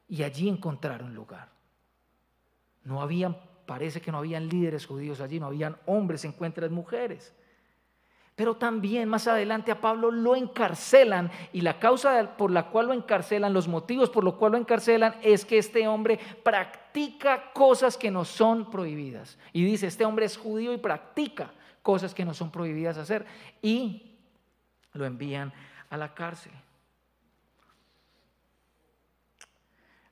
y 0.08 0.24
allí 0.24 0.48
encontrar 0.48 1.04
un 1.04 1.14
lugar. 1.14 1.50
No 2.82 3.00
habían, 3.00 3.36
parece 3.66 4.00
que 4.00 4.12
no 4.12 4.18
habían 4.18 4.48
líderes 4.48 4.86
judíos 4.86 5.20
allí, 5.20 5.40
no 5.40 5.46
habían 5.46 5.76
hombres, 5.86 6.24
encuentran 6.24 6.72
mujeres. 6.72 7.34
Pero 8.36 8.56
también 8.56 9.08
más 9.08 9.28
adelante 9.28 9.70
a 9.70 9.80
Pablo 9.80 10.10
lo 10.10 10.34
encarcelan 10.34 11.30
y 11.52 11.60
la 11.60 11.78
causa 11.78 12.36
por 12.36 12.50
la 12.50 12.68
cual 12.68 12.88
lo 12.88 12.92
encarcelan, 12.92 13.52
los 13.52 13.68
motivos 13.68 14.10
por 14.10 14.24
los 14.24 14.34
cuales 14.34 14.52
lo 14.52 14.58
encarcelan 14.58 15.14
es 15.22 15.44
que 15.44 15.58
este 15.58 15.86
hombre 15.86 16.18
practica 16.42 17.52
cosas 17.52 17.96
que 17.96 18.10
no 18.10 18.24
son 18.24 18.70
prohibidas. 18.70 19.38
Y 19.52 19.64
dice, 19.64 19.86
este 19.86 20.04
hombre 20.04 20.26
es 20.26 20.36
judío 20.36 20.72
y 20.72 20.78
practica 20.78 21.52
cosas 21.82 22.12
que 22.12 22.24
no 22.24 22.34
son 22.34 22.50
prohibidas 22.50 22.98
hacer. 22.98 23.24
Y 23.62 24.16
lo 24.94 25.06
envían 25.06 25.52
a 25.90 25.96
la 25.96 26.12
cárcel. 26.12 26.52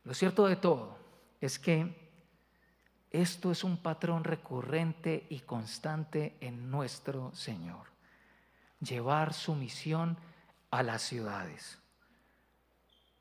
Lo 0.05 0.15
cierto 0.15 0.47
de 0.47 0.57
todo 0.57 0.97
es 1.41 1.59
que 1.59 2.02
esto 3.13 3.53
es 3.53 3.63
un 3.65 3.77
patrón 3.77 4.25
recurrente 4.25 5.27
y 5.29 5.41
constante 5.41 6.37
en 6.41 6.71
nuestro 6.71 7.33
Señor 7.35 7.93
llevar 8.81 9.33
su 9.33 9.55
misión 9.55 10.17
a 10.71 10.83
las 10.83 11.03
ciudades. 11.03 11.79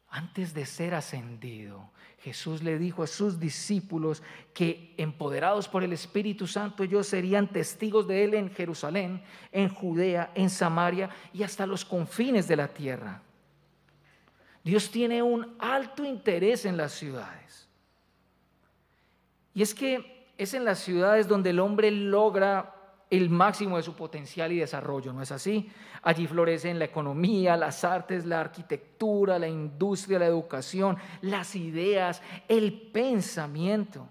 Antes 0.08 0.54
de 0.54 0.66
ser 0.66 0.94
ascendido, 0.94 1.92
Jesús 2.20 2.62
le 2.62 2.78
dijo 2.78 3.04
a 3.04 3.08
sus 3.08 3.40
discípulos 3.40 4.22
que 4.54 4.94
empoderados 4.98 5.68
por 5.68 5.84
el 5.84 5.94
Espíritu 5.94 6.48
Santo 6.48 6.84
ellos 6.84 7.08
serían 7.08 7.48
testigos 7.48 8.08
de 8.08 8.26
él 8.26 8.34
en 8.34 8.50
Jerusalén, 8.54 9.24
en 9.52 9.70
Judea, 9.70 10.32
en 10.36 10.50
Samaria 10.50 11.10
y 11.34 11.44
hasta 11.44 11.66
los 11.66 11.86
confines 11.86 12.48
de 12.48 12.58
la 12.58 12.68
tierra. 12.68 13.22
Dios 14.64 14.92
tiene 14.92 15.24
un 15.24 15.56
alto 15.60 16.06
interés 16.06 16.66
en 16.66 16.78
las 16.78 16.92
ciudades. 16.92 17.68
Y 19.54 19.62
es 19.62 19.74
que 19.74 20.28
es 20.38 20.54
en 20.54 20.66
las 20.66 20.80
ciudades 20.80 21.28
donde 21.28 21.52
el 21.52 21.60
hombre 21.60 21.92
logra 21.92 22.76
el 23.12 23.30
máximo 23.30 23.76
de 23.76 23.84
su 23.84 23.94
potencial 23.94 24.54
y 24.54 24.60
desarrollo, 24.60 25.12
¿no 25.12 25.22
es 25.22 25.32
así? 25.34 25.70
Allí 26.02 26.28
florecen 26.28 26.80
la 26.80 26.86
economía, 26.86 27.58
las 27.58 27.84
artes, 27.84 28.26
la 28.26 28.40
arquitectura, 28.40 29.38
la 29.38 29.50
industria, 29.50 30.18
la 30.18 30.28
educación, 30.28 30.98
las 31.22 31.56
ideas, 31.58 32.22
el 32.48 32.90
pensamiento, 32.94 34.08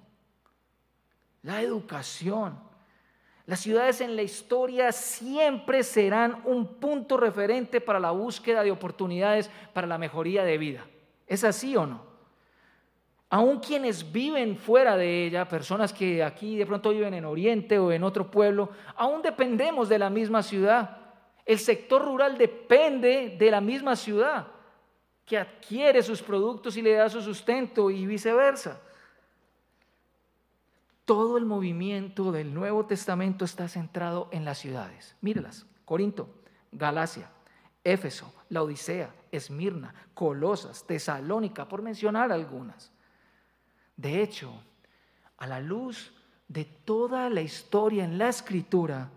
la 1.42 1.62
educación. 1.62 2.58
Las 3.46 3.60
ciudades 3.60 4.02
en 4.02 4.16
la 4.16 4.22
historia 4.22 4.92
siempre 4.92 5.82
serán 5.82 6.42
un 6.44 6.74
punto 6.74 7.16
referente 7.16 7.80
para 7.80 7.98
la 7.98 8.10
búsqueda 8.10 8.62
de 8.62 8.70
oportunidades 8.70 9.50
para 9.72 9.86
la 9.86 9.96
mejoría 9.96 10.44
de 10.44 10.58
vida. 10.58 10.86
¿Es 11.26 11.42
así 11.42 11.74
o 11.74 11.86
no? 11.86 12.09
Aún 13.32 13.60
quienes 13.60 14.10
viven 14.10 14.56
fuera 14.56 14.96
de 14.96 15.26
ella, 15.26 15.48
personas 15.48 15.92
que 15.92 16.22
aquí 16.22 16.56
de 16.56 16.66
pronto 16.66 16.90
viven 16.90 17.14
en 17.14 17.24
Oriente 17.24 17.78
o 17.78 17.92
en 17.92 18.02
otro 18.02 18.28
pueblo, 18.28 18.70
aún 18.96 19.22
dependemos 19.22 19.88
de 19.88 20.00
la 20.00 20.10
misma 20.10 20.42
ciudad. 20.42 20.98
El 21.46 21.60
sector 21.60 22.04
rural 22.04 22.36
depende 22.36 23.36
de 23.38 23.50
la 23.52 23.60
misma 23.60 23.94
ciudad 23.94 24.48
que 25.24 25.38
adquiere 25.38 26.02
sus 26.02 26.20
productos 26.20 26.76
y 26.76 26.82
le 26.82 26.94
da 26.94 27.08
su 27.08 27.22
sustento 27.22 27.88
y 27.88 28.04
viceversa. 28.04 28.80
Todo 31.04 31.38
el 31.38 31.44
movimiento 31.44 32.32
del 32.32 32.52
Nuevo 32.52 32.84
Testamento 32.86 33.44
está 33.44 33.68
centrado 33.68 34.28
en 34.32 34.44
las 34.44 34.58
ciudades. 34.58 35.14
Mírelas, 35.20 35.66
Corinto, 35.84 36.28
Galacia, 36.72 37.30
Éfeso, 37.84 38.34
la 38.48 38.64
Odisea, 38.64 39.14
Esmirna, 39.30 39.94
Colosas, 40.14 40.84
Tesalónica, 40.84 41.68
por 41.68 41.80
mencionar 41.80 42.32
algunas. 42.32 42.90
De 44.00 44.22
hecho, 44.22 44.50
a 45.36 45.46
la 45.46 45.60
luz 45.60 46.10
de 46.48 46.64
toda 46.64 47.28
la 47.28 47.42
historia 47.42 48.02
en 48.02 48.16
la 48.16 48.30
escritura, 48.30 49.10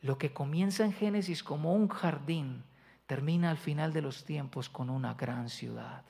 lo 0.00 0.16
que 0.16 0.32
comienza 0.32 0.84
en 0.84 0.92
Génesis 0.92 1.42
como 1.42 1.74
un 1.74 1.88
jardín, 1.88 2.62
termina 3.04 3.50
al 3.50 3.58
final 3.58 3.92
de 3.92 4.00
los 4.00 4.24
tiempos 4.24 4.68
con 4.68 4.88
una 4.88 5.14
gran 5.14 5.48
ciudad, 5.48 6.04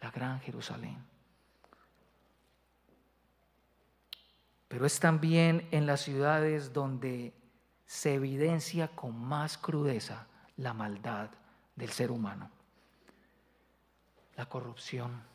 la 0.00 0.12
gran 0.12 0.38
Jerusalén. 0.38 1.04
Pero 4.68 4.86
es 4.86 5.00
también 5.00 5.66
en 5.72 5.84
las 5.84 6.02
ciudades 6.02 6.72
donde 6.72 7.34
se 7.86 8.14
evidencia 8.14 8.86
con 8.86 9.18
más 9.18 9.58
crudeza 9.58 10.28
la 10.56 10.72
maldad 10.74 11.28
del 11.74 11.90
ser 11.90 12.12
humano, 12.12 12.48
la 14.36 14.46
corrupción 14.46 15.31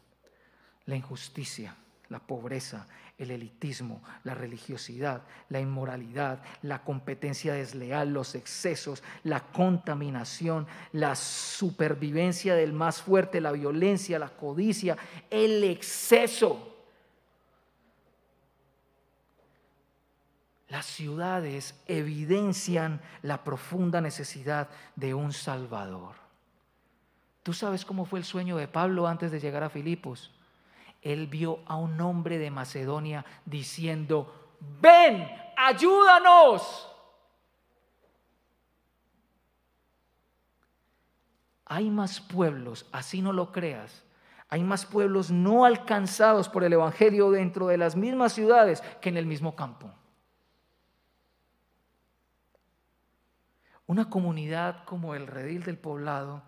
la 0.87 0.95
injusticia, 0.95 1.75
la 2.09 2.19
pobreza, 2.19 2.87
el 3.17 3.31
elitismo, 3.31 4.01
la 4.23 4.33
religiosidad, 4.33 5.23
la 5.49 5.59
inmoralidad, 5.59 6.41
la 6.61 6.83
competencia 6.83 7.53
desleal, 7.53 8.13
los 8.13 8.35
excesos, 8.35 9.03
la 9.23 9.41
contaminación, 9.41 10.67
la 10.93 11.15
supervivencia 11.15 12.55
del 12.55 12.73
más 12.73 13.01
fuerte, 13.01 13.41
la 13.41 13.51
violencia, 13.51 14.19
la 14.19 14.29
codicia, 14.29 14.97
el 15.29 15.63
exceso. 15.63 16.75
Las 20.69 20.85
ciudades 20.85 21.75
evidencian 21.87 23.01
la 23.23 23.43
profunda 23.43 23.99
necesidad 23.99 24.69
de 24.95 25.13
un 25.13 25.33
Salvador. 25.33 26.15
¿Tú 27.41 27.53
sabes 27.53 27.85
cómo 27.85 28.05
fue 28.05 28.19
el 28.19 28.25
sueño 28.25 28.57
de 28.57 28.67
Pablo 28.67 29.07
antes 29.07 29.31
de 29.31 29.39
llegar 29.39 29.63
a 29.63 29.69
Filipos? 29.69 30.36
Él 31.01 31.27
vio 31.27 31.59
a 31.65 31.75
un 31.75 31.99
hombre 32.01 32.37
de 32.37 32.51
Macedonia 32.51 33.25
diciendo, 33.45 34.55
ven, 34.81 35.27
ayúdanos. 35.55 36.91
Hay 41.65 41.89
más 41.89 42.21
pueblos, 42.21 42.85
así 42.91 43.21
no 43.21 43.33
lo 43.33 43.51
creas, 43.51 44.03
hay 44.49 44.63
más 44.63 44.85
pueblos 44.85 45.31
no 45.31 45.65
alcanzados 45.65 46.47
por 46.47 46.63
el 46.63 46.71
Evangelio 46.71 47.29
dentro 47.31 47.67
de 47.67 47.77
las 47.77 47.95
mismas 47.95 48.31
ciudades 48.31 48.81
que 49.01 49.09
en 49.09 49.17
el 49.17 49.25
mismo 49.25 49.55
campo. 49.55 49.91
Una 53.85 54.09
comunidad 54.09 54.83
como 54.85 55.15
el 55.15 55.27
redil 55.27 55.63
del 55.63 55.77
poblado 55.77 56.41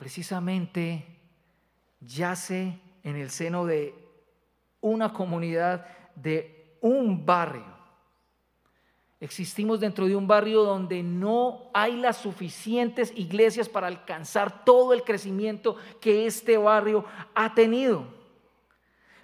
precisamente 0.00 1.04
yace 2.00 2.80
en 3.02 3.16
el 3.16 3.28
seno 3.28 3.66
de 3.66 3.94
una 4.80 5.12
comunidad, 5.12 5.86
de 6.16 6.78
un 6.80 7.26
barrio. 7.26 7.66
Existimos 9.20 9.78
dentro 9.78 10.06
de 10.06 10.16
un 10.16 10.26
barrio 10.26 10.62
donde 10.62 11.02
no 11.02 11.70
hay 11.74 11.96
las 11.96 12.16
suficientes 12.16 13.12
iglesias 13.14 13.68
para 13.68 13.88
alcanzar 13.88 14.64
todo 14.64 14.94
el 14.94 15.04
crecimiento 15.04 15.76
que 16.00 16.24
este 16.24 16.56
barrio 16.56 17.04
ha 17.34 17.54
tenido. 17.54 18.06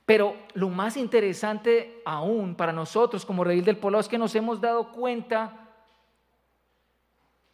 Pero 0.04 0.36
lo 0.52 0.68
más 0.68 0.98
interesante 0.98 2.02
aún 2.04 2.54
para 2.54 2.74
nosotros 2.74 3.24
como 3.24 3.44
Redil 3.44 3.64
del 3.64 3.78
Poblado 3.78 4.02
es 4.02 4.08
que 4.08 4.18
nos 4.18 4.34
hemos 4.34 4.60
dado 4.60 4.92
cuenta 4.92 5.65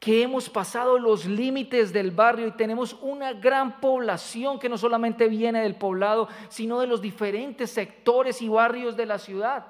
que 0.03 0.21
hemos 0.21 0.51
pasado 0.51 0.99
los 0.99 1.27
límites 1.27 1.93
del 1.93 2.11
barrio 2.11 2.49
y 2.49 2.51
tenemos 2.51 2.97
una 3.03 3.35
gran 3.35 3.81
población 3.81 4.59
que 4.59 4.69
no 4.69 4.77
solamente 4.77 5.29
viene 5.29 5.63
del 5.63 5.77
poblado, 5.77 6.29
sino 6.49 6.81
de 6.81 6.89
los 6.89 7.01
diferentes 7.01 7.71
sectores 7.71 8.43
y 8.43 8.49
barrios 8.49 8.97
de 8.97 9.07
la 9.07 9.21
ciudad. 9.21 9.65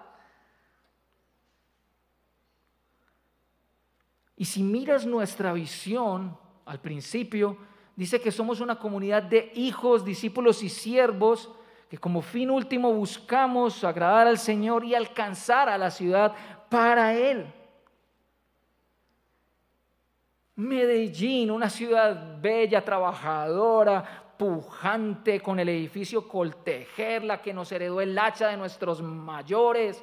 Y 4.35 4.47
si 4.47 4.63
miras 4.63 5.05
nuestra 5.05 5.53
visión 5.53 6.35
al 6.65 6.81
principio, 6.81 7.59
dice 7.95 8.19
que 8.19 8.33
somos 8.33 8.61
una 8.61 8.79
comunidad 8.79 9.25
de 9.25 9.53
hijos, 9.55 10.03
discípulos 10.03 10.63
y 10.63 10.71
siervos 10.71 11.51
que 11.91 11.99
como 11.99 12.23
fin 12.23 12.51
último 12.51 12.91
buscamos 12.95 13.85
agradar 13.85 14.27
al 14.29 14.39
Señor 14.39 14.83
y 14.83 14.95
alcanzar 14.95 15.69
a 15.69 15.77
la 15.77 15.91
ciudad 15.91 16.33
para 16.71 17.13
Él. 17.13 17.53
Medellín, 20.57 21.51
una 21.51 21.71
ciudad 21.71 22.41
bella, 22.41 22.85
trabajadora, 22.85 24.35
pujante, 24.37 25.41
con 25.41 25.59
el 25.59 25.69
edificio 25.69 26.29
Coltejer, 26.29 27.25
la 27.25 27.41
que 27.41 27.55
nos 27.55 27.73
heredó 27.73 28.01
el 28.01 28.19
hacha 28.19 28.49
de 28.49 28.57
nuestros 28.57 29.03
mayores. 29.03 30.03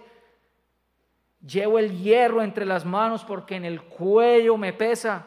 Llevo 1.45 1.79
el 1.79 1.97
hierro 1.97 2.41
entre 2.41 2.65
las 2.65 2.85
manos 2.85 3.23
porque 3.23 3.55
en 3.55 3.65
el 3.65 3.81
cuello 3.83 4.57
me 4.57 4.73
pesa. 4.73 5.25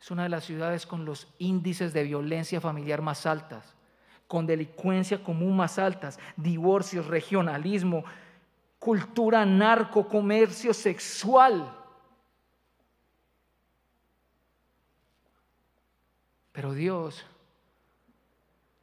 Es 0.00 0.10
una 0.10 0.24
de 0.24 0.28
las 0.28 0.44
ciudades 0.44 0.86
con 0.86 1.04
los 1.04 1.28
índices 1.38 1.92
de 1.92 2.02
violencia 2.02 2.60
familiar 2.60 3.02
más 3.02 3.26
altas 3.26 3.76
con 4.32 4.46
delincuencia 4.46 5.22
común 5.22 5.54
más 5.54 5.78
altas, 5.78 6.18
divorcios, 6.38 7.06
regionalismo, 7.06 8.02
cultura 8.78 9.44
narco, 9.44 10.08
comercio 10.08 10.72
sexual. 10.72 11.70
Pero 16.52 16.72
Dios 16.74 17.24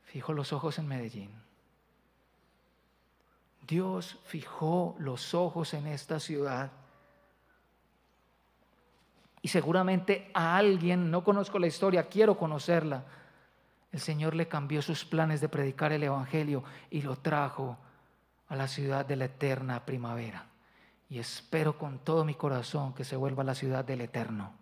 fijó 0.03 0.33
los 0.33 0.51
ojos 0.53 0.79
en 0.79 0.87
Medellín. 0.87 1.29
Dios 3.67 4.17
fijó 4.25 4.95
los 4.97 5.35
ojos 5.35 5.75
en 5.75 5.85
esta 5.85 6.19
ciudad. 6.19 6.71
Y 9.43 9.47
seguramente 9.49 10.31
a 10.33 10.57
alguien, 10.57 11.11
no 11.11 11.23
conozco 11.23 11.59
la 11.59 11.67
historia, 11.67 12.09
quiero 12.09 12.37
conocerla, 12.37 13.05
el 13.91 13.99
Señor 13.99 14.35
le 14.35 14.47
cambió 14.47 14.81
sus 14.81 15.05
planes 15.05 15.41
de 15.41 15.49
predicar 15.49 15.91
el 15.91 16.03
Evangelio 16.03 16.63
y 16.89 17.01
lo 17.01 17.15
trajo 17.15 17.77
a 18.47 18.55
la 18.55 18.67
ciudad 18.67 19.05
de 19.05 19.15
la 19.15 19.25
eterna 19.25 19.85
primavera. 19.85 20.47
Y 21.09 21.19
espero 21.19 21.77
con 21.77 21.99
todo 21.99 22.25
mi 22.25 22.35
corazón 22.35 22.93
que 22.93 23.03
se 23.03 23.15
vuelva 23.15 23.43
la 23.43 23.55
ciudad 23.55 23.85
del 23.85 24.01
eterno. 24.01 24.58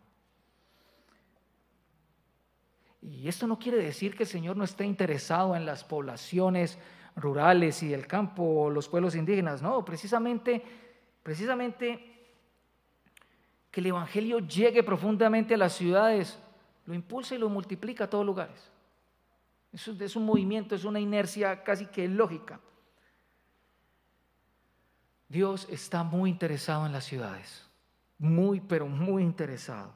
Y 3.07 3.29
esto 3.29 3.47
no 3.47 3.57
quiere 3.57 3.77
decir 3.77 4.15
que 4.15 4.23
el 4.23 4.29
Señor 4.29 4.57
no 4.57 4.65
esté 4.65 4.83
interesado 4.83 5.55
en 5.55 5.65
las 5.65 5.85
poblaciones 5.85 6.77
rurales 7.15 7.81
y 7.81 7.93
el 7.93 8.05
campo 8.05 8.69
los 8.69 8.89
pueblos 8.89 9.15
indígenas. 9.15 9.61
No, 9.61 9.85
precisamente, 9.85 10.61
precisamente 11.23 12.17
que 13.71 13.79
el 13.79 13.87
Evangelio 13.87 14.39
llegue 14.39 14.83
profundamente 14.83 15.53
a 15.53 15.57
las 15.57 15.73
ciudades, 15.73 16.37
lo 16.85 16.93
impulsa 16.93 17.33
y 17.33 17.37
lo 17.37 17.47
multiplica 17.47 18.03
a 18.03 18.09
todos 18.09 18.25
lugares. 18.25 18.71
Es, 19.71 20.15
un 20.15 20.25
movimiento, 20.25 20.75
es 20.75 20.83
una 20.83 20.99
inercia 20.99 21.63
casi 21.63 21.85
que 21.85 22.09
lógica. 22.09 22.59
Dios 25.29 25.65
está 25.69 26.03
muy 26.03 26.29
interesado 26.29 26.85
en 26.85 26.91
las 26.91 27.05
ciudades, 27.05 27.65
muy, 28.17 28.59
pero 28.59 28.87
muy 28.87 29.23
interesado. 29.23 29.93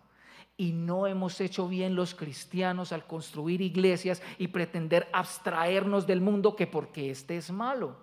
Y 0.62 0.74
no 0.74 1.08
hemos 1.08 1.42
hecho 1.42 1.68
bien 1.68 1.96
los 1.96 2.14
cristianos 2.14 2.92
al 2.92 3.08
construir 3.08 3.62
iglesias 3.62 4.22
y 4.38 4.50
pretender 4.50 5.08
abstraernos 5.12 6.06
del 6.06 6.22
mundo 6.22 6.56
que 6.56 6.68
porque 6.68 7.10
este 7.10 7.36
es 7.36 7.50
malo. 7.50 7.96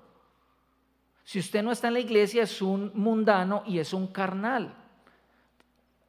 Si 1.23 1.39
usted 1.39 1.63
no 1.63 1.71
está 1.71 1.87
en 1.87 1.95
la 1.95 2.01
iglesia 2.01 2.43
es 2.43 2.61
un 2.61 2.91
mundano 2.95 3.63
y 3.65 3.79
es 3.79 3.93
un 3.93 4.09
carnal. 4.09 4.75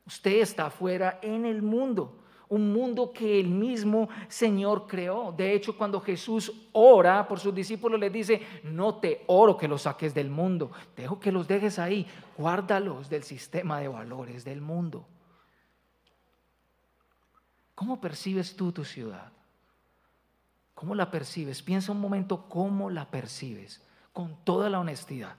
Usted 0.08 0.42
está 0.42 0.66
afuera 0.66 1.20
en 1.22 1.46
el 1.46 1.62
mundo 1.62 2.16
un 2.48 2.74
mundo 2.74 3.14
que 3.14 3.40
el 3.40 3.48
mismo 3.48 4.10
Señor 4.28 4.88
creó. 4.88 5.32
De 5.32 5.54
hecho, 5.54 5.78
cuando 5.78 6.02
Jesús 6.02 6.52
ora 6.72 7.28
por 7.28 7.40
sus 7.40 7.54
discípulos, 7.54 8.00
les 8.00 8.12
dice, 8.12 8.42
no 8.64 8.96
te 8.96 9.24
oro 9.28 9.56
que 9.56 9.68
los 9.68 9.84
saques 9.84 10.16
del 10.16 10.32
mundo, 10.32 10.72
dejo 10.98 11.20
que 11.20 11.32
los 11.32 11.48
dejes 11.48 11.78
ahí, 11.78 12.08
guárdalos 12.36 13.08
del 13.08 13.22
sistema 13.22 13.80
de 13.80 13.88
valores 13.88 14.44
del 14.44 14.62
mundo. 14.62 15.06
¿Cómo 17.80 18.02
percibes 18.02 18.58
tú 18.58 18.74
tu 18.74 18.84
ciudad? 18.84 19.32
¿Cómo 20.76 20.96
la 20.96 21.10
percibes? 21.10 21.62
Piensa 21.62 21.94
un 21.94 22.02
momento 22.02 22.50
cómo 22.50 22.90
la 22.90 23.10
percibes, 23.10 23.82
con 24.12 24.36
toda 24.44 24.70
la 24.70 24.82
honestidad. 24.82 25.38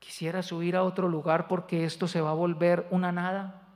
¿Quisiera 0.00 0.42
subir 0.42 0.74
a 0.74 0.82
otro 0.82 1.08
lugar 1.08 1.46
porque 1.46 1.84
esto 1.84 2.08
se 2.08 2.20
va 2.20 2.30
a 2.30 2.34
volver 2.34 2.88
una 2.90 3.12
nada? 3.12 3.68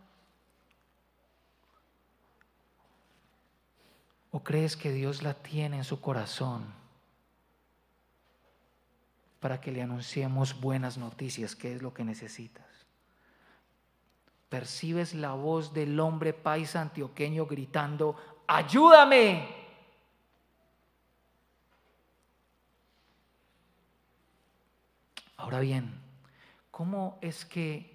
¿O 4.33 4.43
crees 4.43 4.77
que 4.77 4.91
Dios 4.91 5.23
la 5.23 5.35
tiene 5.35 5.77
en 5.77 5.85
su 5.85 6.01
corazón 6.01 6.65
para 9.39 9.61
que 9.61 9.71
le 9.71 9.83
anunciemos 9.83 10.61
buenas 10.61 10.99
noticias, 10.99 11.55
que 11.55 11.77
es 11.77 11.81
lo 11.81 11.95
que 11.95 12.03
necesitas? 12.03 12.70
Percibes 14.51 15.15
la 15.15 15.33
voz 15.33 15.73
del 15.73 15.99
hombre 15.99 16.35
paisa 16.35 16.83
antioqueño 16.83 17.47
gritando, 17.47 18.17
ayúdame. 18.47 19.49
Ahora 25.39 25.61
bien, 25.61 26.01
¿Cómo 26.81 27.19
es 27.21 27.45
que 27.45 27.95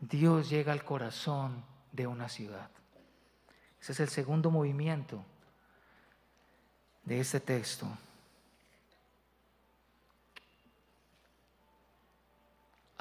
Dios 0.00 0.50
llega 0.50 0.72
al 0.72 0.82
corazón 0.82 1.64
de 1.92 2.08
una 2.08 2.28
ciudad? 2.28 2.68
Ese 3.80 3.92
es 3.92 4.00
el 4.00 4.08
segundo 4.08 4.50
movimiento 4.50 5.24
de 7.04 7.20
este 7.20 7.38
texto. 7.38 7.86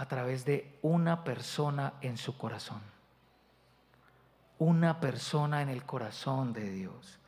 A 0.01 0.07
través 0.07 0.45
de 0.45 0.79
una 0.81 1.23
persona 1.23 1.93
en 2.01 2.17
su 2.17 2.35
corazón. 2.35 2.81
Una 4.57 4.99
persona 4.99 5.61
en 5.61 5.69
el 5.69 5.83
corazón 5.83 6.53
de 6.53 6.71
Dios. 6.71 7.19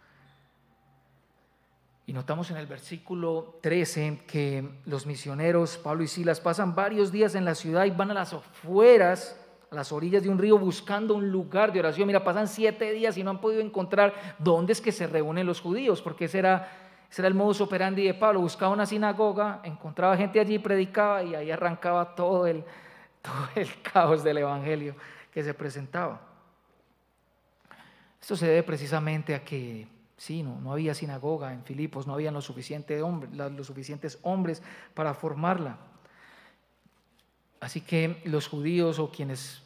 Y 2.07 2.13
notamos 2.13 2.49
en 2.49 2.57
el 2.57 2.65
versículo 2.65 3.59
13 3.61 4.23
que 4.25 4.81
los 4.87 5.05
misioneros, 5.05 5.77
Pablo 5.77 6.01
y 6.01 6.07
Silas, 6.07 6.39
pasan 6.39 6.73
varios 6.73 7.11
días 7.11 7.35
en 7.35 7.45
la 7.45 7.53
ciudad 7.53 7.85
y 7.85 7.91
van 7.91 8.09
a 8.09 8.15
las 8.15 8.33
afueras, 8.33 9.39
a 9.69 9.75
las 9.75 9.91
orillas 9.91 10.23
de 10.23 10.29
un 10.29 10.39
río, 10.39 10.57
buscando 10.57 11.13
un 11.13 11.29
lugar 11.29 11.73
de 11.73 11.79
oración. 11.79 12.07
Mira, 12.07 12.23
pasan 12.23 12.47
siete 12.47 12.91
días 12.91 13.15
y 13.19 13.23
no 13.23 13.29
han 13.29 13.39
podido 13.39 13.61
encontrar 13.61 14.15
dónde 14.39 14.73
es 14.73 14.81
que 14.81 14.91
se 14.91 15.05
reúnen 15.05 15.45
los 15.45 15.61
judíos, 15.61 16.01
porque 16.01 16.25
ese 16.25 16.39
era, 16.39 16.82
era 17.21 17.27
el 17.27 17.33
modus 17.33 17.61
operandi 17.61 18.03
de 18.05 18.13
Pablo. 18.13 18.41
Buscaba 18.41 18.73
una 18.73 18.85
sinagoga, 18.85 19.61
encontraba 19.63 20.17
gente 20.17 20.39
allí, 20.39 20.59
predicaba 20.59 21.23
y 21.23 21.35
ahí 21.35 21.51
arrancaba 21.51 22.15
todo 22.15 22.47
el, 22.47 22.63
todo 23.21 23.49
el 23.55 23.81
caos 23.81 24.23
del 24.23 24.39
evangelio 24.39 24.95
que 25.31 25.43
se 25.43 25.53
presentaba. 25.53 26.21
Esto 28.21 28.35
se 28.35 28.47
debe 28.47 28.63
precisamente 28.63 29.35
a 29.35 29.43
que 29.43 29.87
Sí, 30.23 30.41
no, 30.41 30.71
había 30.71 30.93
sinagoga 30.93 31.51
en 31.51 31.65
Filipos, 31.65 32.07
no 32.07 32.13
había 32.13 32.31
los, 32.31 32.49
los 32.49 33.67
suficientes 33.67 34.19
hombres 34.21 34.61
para 34.93 35.13
formarla. 35.13 35.77
Así 37.59 37.81
que 37.81 38.21
los 38.23 38.47
judíos 38.47 38.99
o 38.99 39.11
quienes 39.11 39.63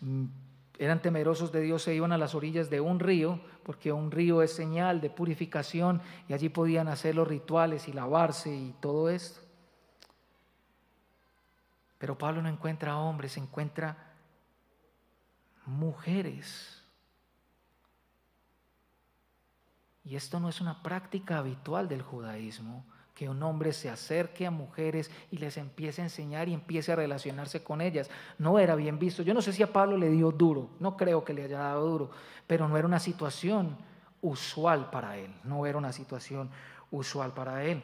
eran 0.77 1.01
temerosos 1.01 1.51
de 1.51 1.61
Dios 1.61 1.83
se 1.83 1.95
iban 1.95 2.11
a 2.11 2.17
las 2.17 2.35
orillas 2.35 2.69
de 2.69 2.81
un 2.81 2.99
río, 2.99 3.39
porque 3.63 3.91
un 3.91 4.11
río 4.11 4.41
es 4.41 4.53
señal 4.53 5.01
de 5.01 5.09
purificación 5.09 6.01
y 6.27 6.33
allí 6.33 6.49
podían 6.49 6.87
hacer 6.87 7.15
los 7.15 7.27
rituales 7.27 7.87
y 7.87 7.93
lavarse 7.93 8.55
y 8.55 8.75
todo 8.79 9.09
esto. 9.09 9.41
Pero 11.97 12.17
Pablo 12.17 12.41
no 12.41 12.49
encuentra 12.49 12.97
hombres, 12.97 13.37
encuentra 13.37 14.13
mujeres 15.65 16.77
Y 20.07 20.15
esto 20.15 20.39
no 20.39 20.47
es 20.47 20.61
una 20.61 20.81
práctica 20.83 21.37
habitual 21.37 21.89
del 21.89 22.01
judaísmo, 22.01 22.85
que 23.17 23.27
un 23.27 23.41
hombre 23.41 23.73
se 23.73 23.89
acerque 23.89 24.45
a 24.45 24.51
mujeres 24.51 25.09
y 25.31 25.39
les 25.39 25.57
empiece 25.57 26.03
a 26.03 26.05
enseñar 26.05 26.47
y 26.49 26.53
empiece 26.53 26.91
a 26.91 26.95
relacionarse 26.95 27.63
con 27.63 27.81
ellas. 27.81 28.11
No 28.37 28.59
era 28.59 28.75
bien 28.75 28.99
visto. 28.99 29.23
Yo 29.23 29.33
no 29.33 29.41
sé 29.41 29.53
si 29.53 29.63
a 29.63 29.73
Pablo 29.73 29.97
le 29.97 30.11
dio 30.11 30.29
duro, 30.31 30.69
no 30.79 30.95
creo 30.95 31.25
que 31.25 31.33
le 31.33 31.45
haya 31.45 31.57
dado 31.57 31.89
duro, 31.89 32.11
pero 32.45 32.67
no 32.67 32.77
era 32.77 32.85
una 32.85 32.99
situación 32.99 33.75
usual 34.21 34.91
para 34.91 35.17
él, 35.17 35.33
no 35.43 35.65
era 35.65 35.79
una 35.79 35.91
situación 35.93 36.51
usual 36.91 37.33
para 37.33 37.63
él. 37.63 37.81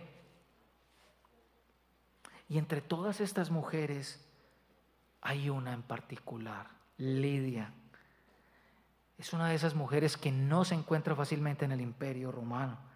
Y 2.48 2.60
entre 2.60 2.82
todas 2.82 3.20
estas 3.20 3.50
mujeres 3.50 4.24
hay 5.20 5.50
una 5.50 5.74
en 5.74 5.82
particular, 5.82 6.68
Lidia, 6.98 7.74
es 9.18 9.34
una 9.34 9.50
de 9.50 9.56
esas 9.56 9.74
mujeres 9.74 10.16
que 10.16 10.32
no 10.32 10.64
se 10.64 10.76
encuentra 10.76 11.16
fácilmente 11.16 11.66
en 11.66 11.72
el 11.72 11.82
imperio 11.82 12.32
romano. 12.32 12.93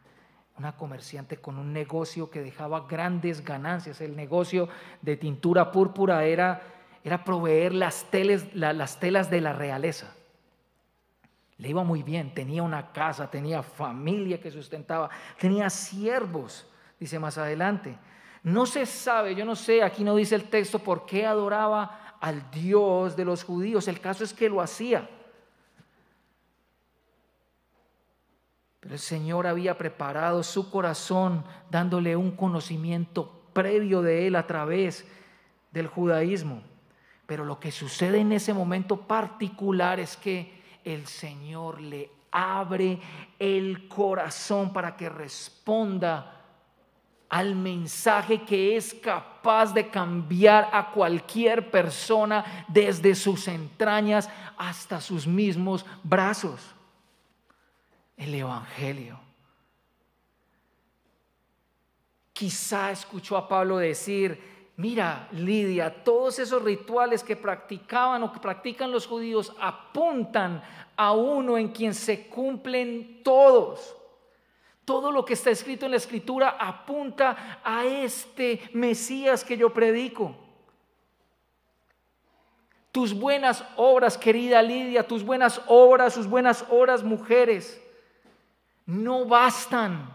Una 0.58 0.76
comerciante 0.76 1.38
con 1.38 1.58
un 1.60 1.72
negocio 1.72 2.30
que 2.30 2.42
dejaba 2.42 2.88
grandes 2.88 3.44
ganancias. 3.44 4.02
El 4.02 4.16
negocio 4.16 4.68
de 5.02 5.16
tintura 5.16 5.72
púrpura 5.72 6.26
era, 6.26 6.62
era 7.04 7.24
proveer 7.24 7.74
las, 7.74 8.08
las 8.54 9.00
telas 9.00 9.30
de 9.30 9.42
la 9.42 9.54
realeza. 9.54 10.16
Le 11.58 11.70
iba 11.70 11.84
muy 11.84 12.04
bien, 12.04 12.34
tenía 12.34 12.64
una 12.64 12.92
casa, 12.92 13.30
tenía 13.30 13.64
familia 13.64 14.40
que 14.40 14.52
sustentaba, 14.52 15.10
tenía 15.40 15.70
siervos, 15.70 16.68
dice 17.00 17.18
más 17.20 17.38
adelante. 17.38 17.98
No 18.44 18.66
se 18.66 18.86
sabe, 18.86 19.36
yo 19.36 19.44
no 19.44 19.56
sé, 19.56 19.84
aquí 19.84 20.04
no 20.04 20.16
dice 20.16 20.36
el 20.36 20.46
texto 20.46 20.80
por 20.80 21.06
qué 21.06 21.26
adoraba 21.26 22.16
al 22.20 22.50
Dios 22.52 23.16
de 23.16 23.26
los 23.26 23.44
judíos. 23.44 23.88
El 23.88 24.00
caso 24.00 24.24
es 24.24 24.34
que 24.34 24.50
lo 24.50 24.62
hacía. 24.62 25.10
El 28.90 29.00
Señor 29.00 29.48
había 29.48 29.78
preparado 29.78 30.44
su 30.44 30.72
corazón 30.72 31.44
dándole 31.70 32.16
un 32.16 32.32
conocimiento 32.32 33.44
previo 33.52 34.02
de 34.02 34.28
él 34.28 34.36
a 34.36 34.48
través 34.48 35.06
del 35.72 35.88
judaísmo. 35.88 36.62
Pero 37.26 37.44
lo 37.44 37.60
que 37.60 37.72
sucede 37.72 38.20
en 38.20 38.32
ese 38.32 38.54
momento 38.54 39.02
particular 39.02 40.00
es 40.00 40.16
que 40.16 40.64
el 40.86 41.06
Señor 41.06 41.82
le 41.82 42.10
abre 42.32 43.00
el 43.38 43.90
corazón 43.90 44.72
para 44.72 44.96
que 44.96 45.10
responda 45.10 46.34
al 47.30 47.56
mensaje 47.56 48.44
que 48.44 48.78
es 48.78 48.94
capaz 48.94 49.74
de 49.74 49.90
cambiar 49.90 50.70
a 50.72 50.92
cualquier 50.92 51.70
persona 51.70 52.66
desde 52.70 53.16
sus 53.16 53.50
entrañas 53.50 54.30
hasta 54.58 55.02
sus 55.02 55.28
mismos 55.28 55.86
brazos. 56.04 56.77
El 58.18 58.34
Evangelio. 58.34 59.20
Quizá 62.34 62.92
escuchó 62.92 63.38
a 63.38 63.48
Pablo 63.48 63.78
decir, 63.78 64.72
mira, 64.76 65.28
Lidia, 65.32 66.04
todos 66.04 66.40
esos 66.40 66.62
rituales 66.62 67.24
que 67.24 67.36
practicaban 67.36 68.24
o 68.24 68.34
que 68.34 68.40
practican 68.40 68.92
los 68.92 69.08
judíos 69.08 69.54
apuntan 69.60 70.62
a 70.96 71.14
uno 71.14 71.58
en 71.58 71.70
quien 71.70 71.94
se 71.94 72.28
cumplen 72.28 73.22
todos. 73.24 73.96
Todo 74.84 75.12
lo 75.12 75.26
que 75.26 75.34
está 75.34 75.52
escrito 75.52 75.86
en 75.86 75.92
la 75.92 75.98
escritura 75.98 76.50
apunta 76.60 77.60
a 77.64 77.86
este 77.86 78.62
Mesías 78.74 79.44
que 79.44 79.58
yo 79.58 79.74
predico. 79.74 80.36
Tus 82.92 83.14
buenas 83.14 83.64
obras, 83.76 84.18
querida 84.18 84.62
Lidia, 84.62 85.08
tus 85.08 85.24
buenas 85.24 85.62
obras, 85.68 86.14
sus 86.14 86.28
buenas 86.28 86.66
obras, 86.70 87.04
mujeres, 87.04 87.80
no 88.88 89.26
bastan, 89.26 90.14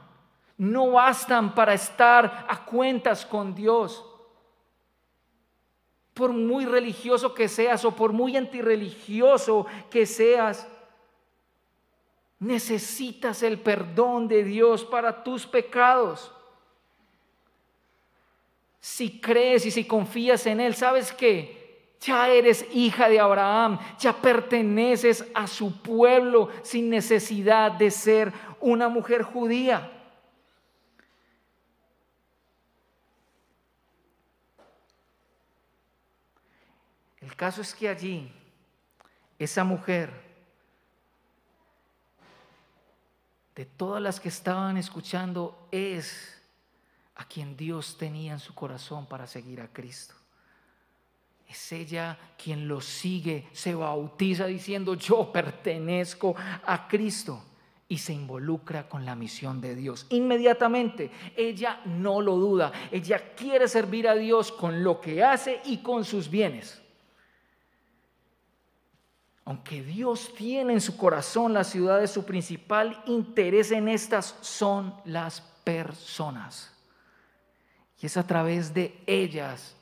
no 0.57 0.93
bastan 0.93 1.55
para 1.55 1.75
estar 1.75 2.47
a 2.49 2.65
cuentas 2.65 3.25
con 3.25 3.55
Dios. 3.55 4.05
Por 6.15 6.33
muy 6.33 6.67
religioso 6.67 7.35
que 7.35 7.49
seas 7.49 7.85
o 7.85 7.95
por 7.95 8.13
muy 8.13 8.37
antirreligioso 8.37 9.67
que 9.91 10.05
seas, 10.07 10.67
necesitas 12.39 13.43
el 13.43 13.61
perdón 13.61 14.27
de 14.27 14.43
Dios 14.43 14.85
para 14.85 15.23
tus 15.23 15.47
pecados. 15.47 16.33
Si 18.81 19.21
crees 19.21 19.65
y 19.65 19.71
si 19.71 19.85
confías 19.85 20.45
en 20.47 20.61
Él, 20.61 20.75
¿sabes 20.75 21.13
qué? 21.13 21.63
Ya 22.01 22.29
eres 22.29 22.67
hija 22.73 23.09
de 23.09 23.21
Abraham, 23.21 23.79
ya 23.97 24.13
perteneces 24.13 25.25
a 25.35 25.47
su 25.47 25.81
pueblo 25.83 26.49
sin 26.63 26.91
necesidad 26.91 27.71
de 27.71 27.93
ser 27.93 28.33
una 28.63 28.89
mujer 28.89 29.23
judía. 29.23 29.91
El 37.21 37.37
caso 37.37 37.61
es 37.61 37.75
que 37.75 37.89
allí 37.89 38.33
esa 39.39 39.65
mujer 39.65 40.11
de 43.55 43.67
todas 43.67 44.01
las 44.01 44.19
que 44.19 44.29
estaban 44.29 44.77
escuchando 44.77 45.69
es 45.71 46.41
a 47.17 47.25
quien 47.27 47.57
Dios 47.57 47.99
tenía 47.99 48.33
en 48.33 48.41
su 48.41 48.55
corazón 48.55 49.07
para 49.07 49.27
seguir 49.27 49.61
a 49.61 49.69
Cristo. 49.69 50.15
Es 51.49 51.73
ella 51.73 52.19
quien 52.39 52.67
lo 52.67 52.81
sigue, 52.81 53.49
se 53.53 53.75
bautiza 53.75 54.47
diciendo 54.47 54.95
yo 54.95 55.31
pertenezco 55.31 56.35
a 56.65 56.89
Cristo 56.89 57.45
y 57.93 57.99
se 57.99 58.15
involucra 58.15 58.89
con 58.89 59.05
la 59.05 59.15
misión 59.15 59.61
de 59.61 59.75
Dios. 59.75 60.07
Inmediatamente, 60.09 61.11
ella 61.37 61.83
no 61.85 62.23
lo 62.23 62.37
duda, 62.37 62.73
ella 62.91 63.35
quiere 63.35 63.69
servir 63.69 64.09
a 64.09 64.15
Dios 64.15 64.51
con 64.51 64.83
lo 64.83 64.99
que 64.99 65.23
hace 65.23 65.61
y 65.67 65.83
con 65.83 66.03
sus 66.03 66.31
bienes. 66.31 66.81
Aunque 69.45 69.83
Dios 69.83 70.33
tiene 70.35 70.73
en 70.73 70.81
su 70.81 70.97
corazón 70.97 71.53
la 71.53 71.65
ciudad 71.65 72.01
de 72.01 72.09
su 72.09 72.25
principal 72.25 73.03
interés 73.05 73.71
en 73.73 73.87
estas 73.89 74.39
son 74.41 74.95
las 75.05 75.43
personas. 75.63 76.73
Y 78.01 78.07
es 78.07 78.17
a 78.17 78.27
través 78.27 78.73
de 78.73 79.03
ellas 79.07 79.77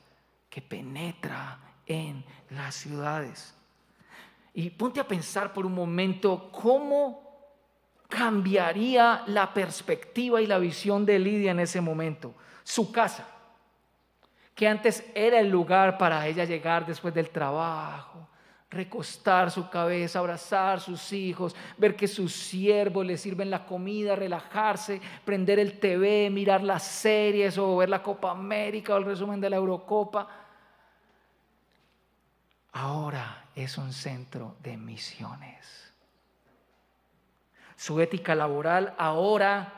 que 0.49 0.61
penetra 0.61 1.61
en 1.85 2.25
las 2.49 2.75
ciudades. 2.75 3.53
Y 4.53 4.69
ponte 4.69 4.99
a 4.99 5.07
pensar 5.07 5.53
por 5.53 5.65
un 5.65 5.73
momento 5.73 6.51
cómo 6.51 7.30
cambiaría 8.11 9.23
la 9.27 9.53
perspectiva 9.53 10.41
y 10.41 10.45
la 10.45 10.59
visión 10.59 11.05
de 11.05 11.17
Lidia 11.17 11.51
en 11.51 11.61
ese 11.61 11.79
momento. 11.79 12.35
Su 12.61 12.91
casa, 12.91 13.25
que 14.53 14.67
antes 14.67 15.03
era 15.15 15.39
el 15.39 15.49
lugar 15.49 15.97
para 15.97 16.27
ella 16.27 16.43
llegar 16.43 16.85
después 16.85 17.13
del 17.13 17.29
trabajo, 17.29 18.27
recostar 18.69 19.49
su 19.49 19.69
cabeza, 19.69 20.19
abrazar 20.19 20.81
sus 20.81 21.13
hijos, 21.13 21.55
ver 21.77 21.95
que 21.95 22.07
sus 22.07 22.33
siervos 22.33 23.05
le 23.05 23.17
sirven 23.17 23.49
la 23.49 23.65
comida, 23.65 24.15
relajarse, 24.15 25.01
prender 25.23 25.57
el 25.57 25.79
TV, 25.79 26.29
mirar 26.29 26.61
las 26.61 26.83
series 26.83 27.57
o 27.57 27.77
ver 27.77 27.89
la 27.89 28.03
Copa 28.03 28.31
América 28.31 28.93
o 28.93 28.97
el 28.97 29.05
resumen 29.05 29.39
de 29.39 29.49
la 29.49 29.55
Eurocopa. 29.55 30.27
Ahora 32.73 33.45
es 33.55 33.77
un 33.77 33.93
centro 33.93 34.57
de 34.61 34.75
misiones. 34.75 35.90
Su 37.81 37.99
ética 37.99 38.35
laboral 38.35 38.93
ahora 38.99 39.73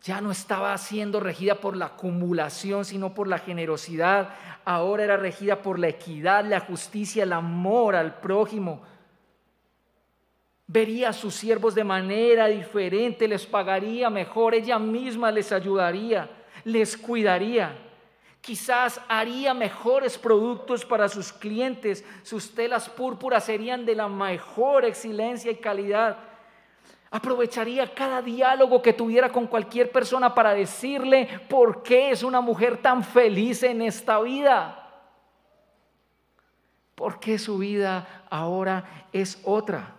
ya 0.00 0.22
no 0.22 0.30
estaba 0.30 0.78
siendo 0.78 1.20
regida 1.20 1.56
por 1.56 1.76
la 1.76 1.84
acumulación, 1.84 2.86
sino 2.86 3.12
por 3.12 3.28
la 3.28 3.40
generosidad. 3.40 4.30
Ahora 4.64 5.04
era 5.04 5.18
regida 5.18 5.60
por 5.60 5.78
la 5.78 5.88
equidad, 5.88 6.46
la 6.46 6.60
justicia, 6.60 7.24
el 7.24 7.34
amor 7.34 7.94
al 7.94 8.20
prójimo. 8.20 8.80
Vería 10.66 11.10
a 11.10 11.12
sus 11.12 11.34
siervos 11.34 11.74
de 11.74 11.84
manera 11.84 12.46
diferente, 12.46 13.28
les 13.28 13.44
pagaría 13.44 14.08
mejor, 14.08 14.54
ella 14.54 14.78
misma 14.78 15.30
les 15.30 15.52
ayudaría, 15.52 16.30
les 16.64 16.96
cuidaría. 16.96 17.76
Quizás 18.40 18.98
haría 19.08 19.52
mejores 19.52 20.16
productos 20.16 20.86
para 20.86 21.10
sus 21.10 21.34
clientes, 21.34 22.02
sus 22.22 22.54
telas 22.54 22.88
púrpuras 22.88 23.44
serían 23.44 23.84
de 23.84 23.94
la 23.94 24.08
mejor 24.08 24.86
excelencia 24.86 25.50
y 25.50 25.56
calidad. 25.56 26.27
Aprovecharía 27.10 27.94
cada 27.94 28.20
diálogo 28.20 28.82
que 28.82 28.92
tuviera 28.92 29.32
con 29.32 29.46
cualquier 29.46 29.90
persona 29.90 30.34
para 30.34 30.52
decirle 30.52 31.40
por 31.48 31.82
qué 31.82 32.10
es 32.10 32.22
una 32.22 32.42
mujer 32.42 32.82
tan 32.82 33.02
feliz 33.02 33.62
en 33.62 33.80
esta 33.80 34.20
vida. 34.20 34.84
¿Por 36.94 37.18
qué 37.18 37.38
su 37.38 37.58
vida 37.58 38.26
ahora 38.28 39.06
es 39.12 39.40
otra? 39.44 39.94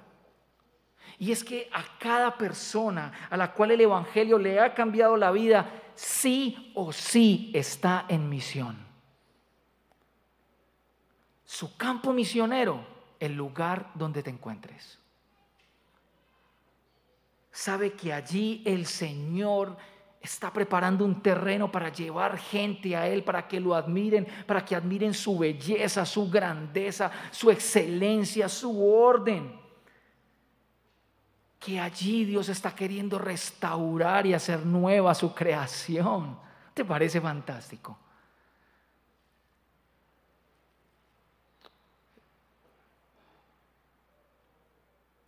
Y 1.17 1.31
es 1.31 1.43
que 1.43 1.67
a 1.73 1.83
cada 1.97 2.37
persona 2.37 3.11
a 3.29 3.37
la 3.37 3.53
cual 3.53 3.71
el 3.71 3.81
Evangelio 3.81 4.37
le 4.37 4.59
ha 4.59 4.75
cambiado 4.75 5.17
la 5.17 5.31
vida, 5.31 5.67
sí 5.95 6.71
o 6.75 6.93
sí 6.93 7.51
está 7.55 8.05
en 8.07 8.29
misión. 8.29 8.77
Su 11.43 11.75
campo 11.75 12.13
misionero, 12.13 12.85
el 13.19 13.33
lugar 13.33 13.89
donde 13.95 14.21
te 14.21 14.29
encuentres 14.29 14.98
sabe 17.59 17.91
que 17.91 18.13
allí 18.13 18.63
el 18.65 18.85
Señor 18.85 19.75
está 20.21 20.51
preparando 20.51 21.03
un 21.03 21.21
terreno 21.21 21.69
para 21.69 21.89
llevar 21.89 22.37
gente 22.37 22.95
a 22.95 23.05
Él, 23.05 23.21
para 23.21 23.49
que 23.49 23.59
lo 23.59 23.75
admiren, 23.75 24.25
para 24.47 24.63
que 24.63 24.75
admiren 24.75 25.13
su 25.13 25.37
belleza, 25.37 26.05
su 26.05 26.29
grandeza, 26.29 27.11
su 27.31 27.51
excelencia, 27.51 28.47
su 28.47 28.81
orden. 28.81 29.59
Que 31.59 31.81
allí 31.81 32.23
Dios 32.23 32.47
está 32.47 32.73
queriendo 32.73 33.19
restaurar 33.19 34.25
y 34.25 34.33
hacer 34.33 34.65
nueva 34.65 35.13
su 35.13 35.35
creación. 35.35 36.39
¿Te 36.73 36.85
parece 36.85 37.19
fantástico? 37.19 37.99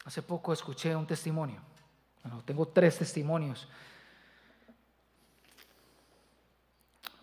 Hace 0.05 0.21
poco 0.21 0.53
escuché 0.53 0.95
un 0.95 1.05
testimonio 1.05 1.70
tengo 2.45 2.67
tres 2.67 2.97
testimonios. 2.97 3.67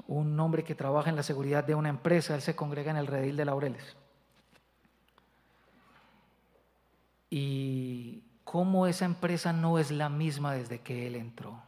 un 0.09 0.41
hombre 0.41 0.65
que 0.65 0.75
trabaja 0.75 1.11
en 1.11 1.17
la 1.17 1.23
seguridad 1.23 1.65
de 1.65 1.75
una 1.75 1.91
empresa, 1.91 2.35
él 2.35 2.41
se 2.41 2.57
congrega 2.57 2.91
en 2.91 2.97
el 2.97 3.07
redil 3.07 3.37
de 3.37 3.45
Laureles. 3.45 3.97
Y 7.29 8.25
cómo 8.43 8.87
esa 8.87 9.05
empresa 9.05 9.53
no 9.53 9.79
es 9.79 9.91
la 9.91 10.09
misma 10.09 10.55
desde 10.55 10.81
que 10.81 11.07
él 11.07 11.15
entró. 11.15 11.63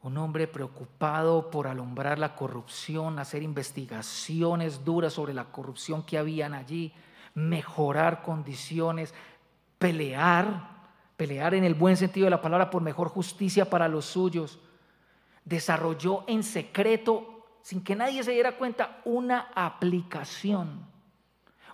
Un 0.00 0.16
hombre 0.16 0.48
preocupado 0.48 1.50
por 1.50 1.66
alumbrar 1.68 2.18
la 2.18 2.34
corrupción, 2.34 3.18
hacer 3.18 3.42
investigaciones 3.42 4.86
duras 4.86 5.12
sobre 5.12 5.34
la 5.34 5.52
corrupción 5.52 6.04
que 6.04 6.16
habían 6.16 6.54
allí, 6.54 6.94
mejorar 7.34 8.22
condiciones, 8.22 9.12
pelear, 9.78 10.71
pelear 11.22 11.54
en 11.54 11.62
el 11.62 11.74
buen 11.74 11.96
sentido 11.96 12.24
de 12.24 12.30
la 12.30 12.42
palabra 12.42 12.68
por 12.68 12.82
mejor 12.82 13.08
justicia 13.08 13.70
para 13.70 13.86
los 13.86 14.06
suyos. 14.06 14.58
Desarrolló 15.44 16.24
en 16.26 16.42
secreto, 16.42 17.46
sin 17.62 17.84
que 17.84 17.94
nadie 17.94 18.24
se 18.24 18.32
diera 18.32 18.56
cuenta, 18.56 19.00
una 19.04 19.52
aplicación, 19.54 20.84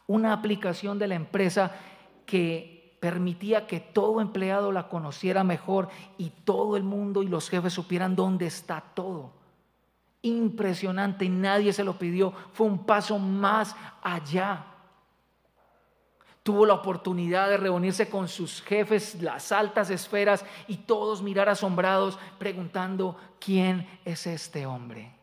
una 0.06 0.34
aplicación 0.34 0.98
de 0.98 1.08
la 1.08 1.14
empresa 1.14 1.72
que 2.26 2.98
permitía 3.00 3.66
que 3.66 3.80
todo 3.80 4.20
empleado 4.20 4.70
la 4.70 4.90
conociera 4.90 5.44
mejor 5.44 5.88
y 6.18 6.28
todo 6.44 6.76
el 6.76 6.82
mundo 6.82 7.22
y 7.22 7.28
los 7.28 7.48
jefes 7.48 7.72
supieran 7.72 8.14
dónde 8.14 8.44
está 8.46 8.82
todo. 8.82 9.32
Impresionante, 10.20 11.26
nadie 11.30 11.72
se 11.72 11.84
lo 11.84 11.98
pidió, 11.98 12.34
fue 12.52 12.66
un 12.66 12.84
paso 12.84 13.18
más 13.18 13.74
allá 14.02 14.66
tuvo 16.48 16.64
la 16.64 16.72
oportunidad 16.72 17.50
de 17.50 17.58
reunirse 17.58 18.08
con 18.08 18.26
sus 18.26 18.62
jefes, 18.62 19.20
las 19.20 19.52
altas 19.52 19.90
esferas, 19.90 20.46
y 20.66 20.78
todos 20.78 21.20
mirar 21.20 21.46
asombrados, 21.50 22.18
preguntando, 22.38 23.18
¿quién 23.38 23.86
es 24.02 24.26
este 24.26 24.64
hombre? 24.64 25.14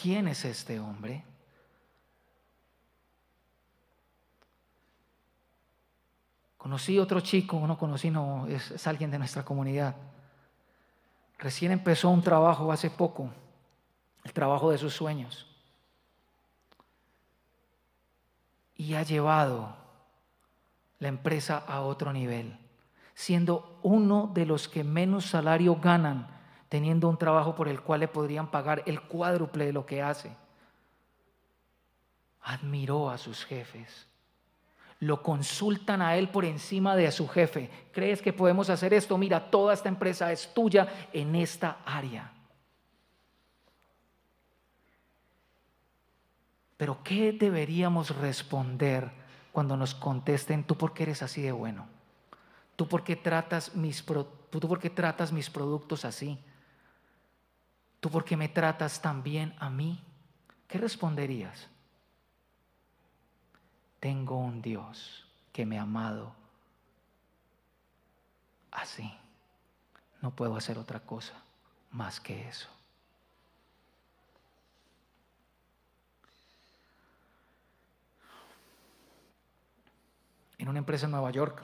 ¿Quién 0.00 0.28
es 0.28 0.44
este 0.44 0.78
hombre? 0.78 1.24
Conocí 6.56 7.00
otro 7.00 7.18
chico, 7.18 7.58
no 7.66 7.76
conocí, 7.76 8.12
no, 8.12 8.46
es, 8.46 8.70
es 8.70 8.86
alguien 8.86 9.10
de 9.10 9.18
nuestra 9.18 9.44
comunidad. 9.44 9.96
Recién 11.36 11.72
empezó 11.72 12.10
un 12.10 12.22
trabajo 12.22 12.70
hace 12.70 12.90
poco, 12.90 13.28
el 14.22 14.32
trabajo 14.32 14.70
de 14.70 14.78
sus 14.78 14.94
sueños. 14.94 15.47
Y 18.78 18.94
ha 18.94 19.02
llevado 19.02 19.76
la 21.00 21.08
empresa 21.08 21.58
a 21.66 21.82
otro 21.82 22.12
nivel, 22.12 22.56
siendo 23.14 23.78
uno 23.82 24.30
de 24.32 24.46
los 24.46 24.68
que 24.68 24.84
menos 24.84 25.26
salario 25.26 25.76
ganan, 25.76 26.28
teniendo 26.68 27.08
un 27.08 27.18
trabajo 27.18 27.54
por 27.54 27.68
el 27.68 27.80
cual 27.82 28.00
le 28.00 28.08
podrían 28.08 28.50
pagar 28.50 28.84
el 28.86 29.02
cuádruple 29.02 29.66
de 29.66 29.72
lo 29.72 29.84
que 29.84 30.00
hace. 30.00 30.30
Admiró 32.40 33.10
a 33.10 33.18
sus 33.18 33.44
jefes. 33.44 34.06
Lo 35.00 35.22
consultan 35.22 36.00
a 36.00 36.16
él 36.16 36.28
por 36.28 36.44
encima 36.44 36.94
de 36.94 37.08
a 37.08 37.12
su 37.12 37.28
jefe. 37.28 37.70
¿Crees 37.92 38.22
que 38.22 38.32
podemos 38.32 38.70
hacer 38.70 38.94
esto? 38.94 39.18
Mira, 39.18 39.50
toda 39.50 39.74
esta 39.74 39.88
empresa 39.88 40.30
es 40.30 40.54
tuya 40.54 40.88
en 41.12 41.34
esta 41.34 41.78
área. 41.84 42.32
Pero 46.78 47.02
¿qué 47.02 47.32
deberíamos 47.32 48.16
responder 48.16 49.10
cuando 49.52 49.76
nos 49.76 49.94
contesten, 49.94 50.64
tú 50.64 50.78
por 50.78 50.94
qué 50.94 51.02
eres 51.02 51.22
así 51.22 51.42
de 51.42 51.52
bueno? 51.52 51.86
¿Tú 52.76 52.88
por 52.88 53.02
qué 53.02 53.16
tratas 53.16 53.74
mis, 53.74 54.04
tú 54.04 54.60
por 54.60 54.78
qué 54.78 54.88
tratas 54.88 55.32
mis 55.32 55.50
productos 55.50 56.04
así? 56.04 56.38
¿Tú 57.98 58.08
por 58.08 58.24
qué 58.24 58.36
me 58.36 58.48
tratas 58.48 59.02
tan 59.02 59.24
bien 59.24 59.54
a 59.58 59.68
mí? 59.68 60.00
¿Qué 60.68 60.78
responderías? 60.78 61.68
Tengo 63.98 64.36
un 64.36 64.62
Dios 64.62 65.26
que 65.52 65.66
me 65.66 65.78
ha 65.78 65.82
amado 65.82 66.32
así. 68.70 69.12
No 70.22 70.30
puedo 70.30 70.54
hacer 70.56 70.78
otra 70.78 71.00
cosa 71.00 71.34
más 71.90 72.20
que 72.20 72.48
eso. 72.48 72.68
En 80.58 80.68
una 80.68 80.80
empresa 80.80 81.06
en 81.06 81.12
Nueva 81.12 81.30
York. 81.30 81.62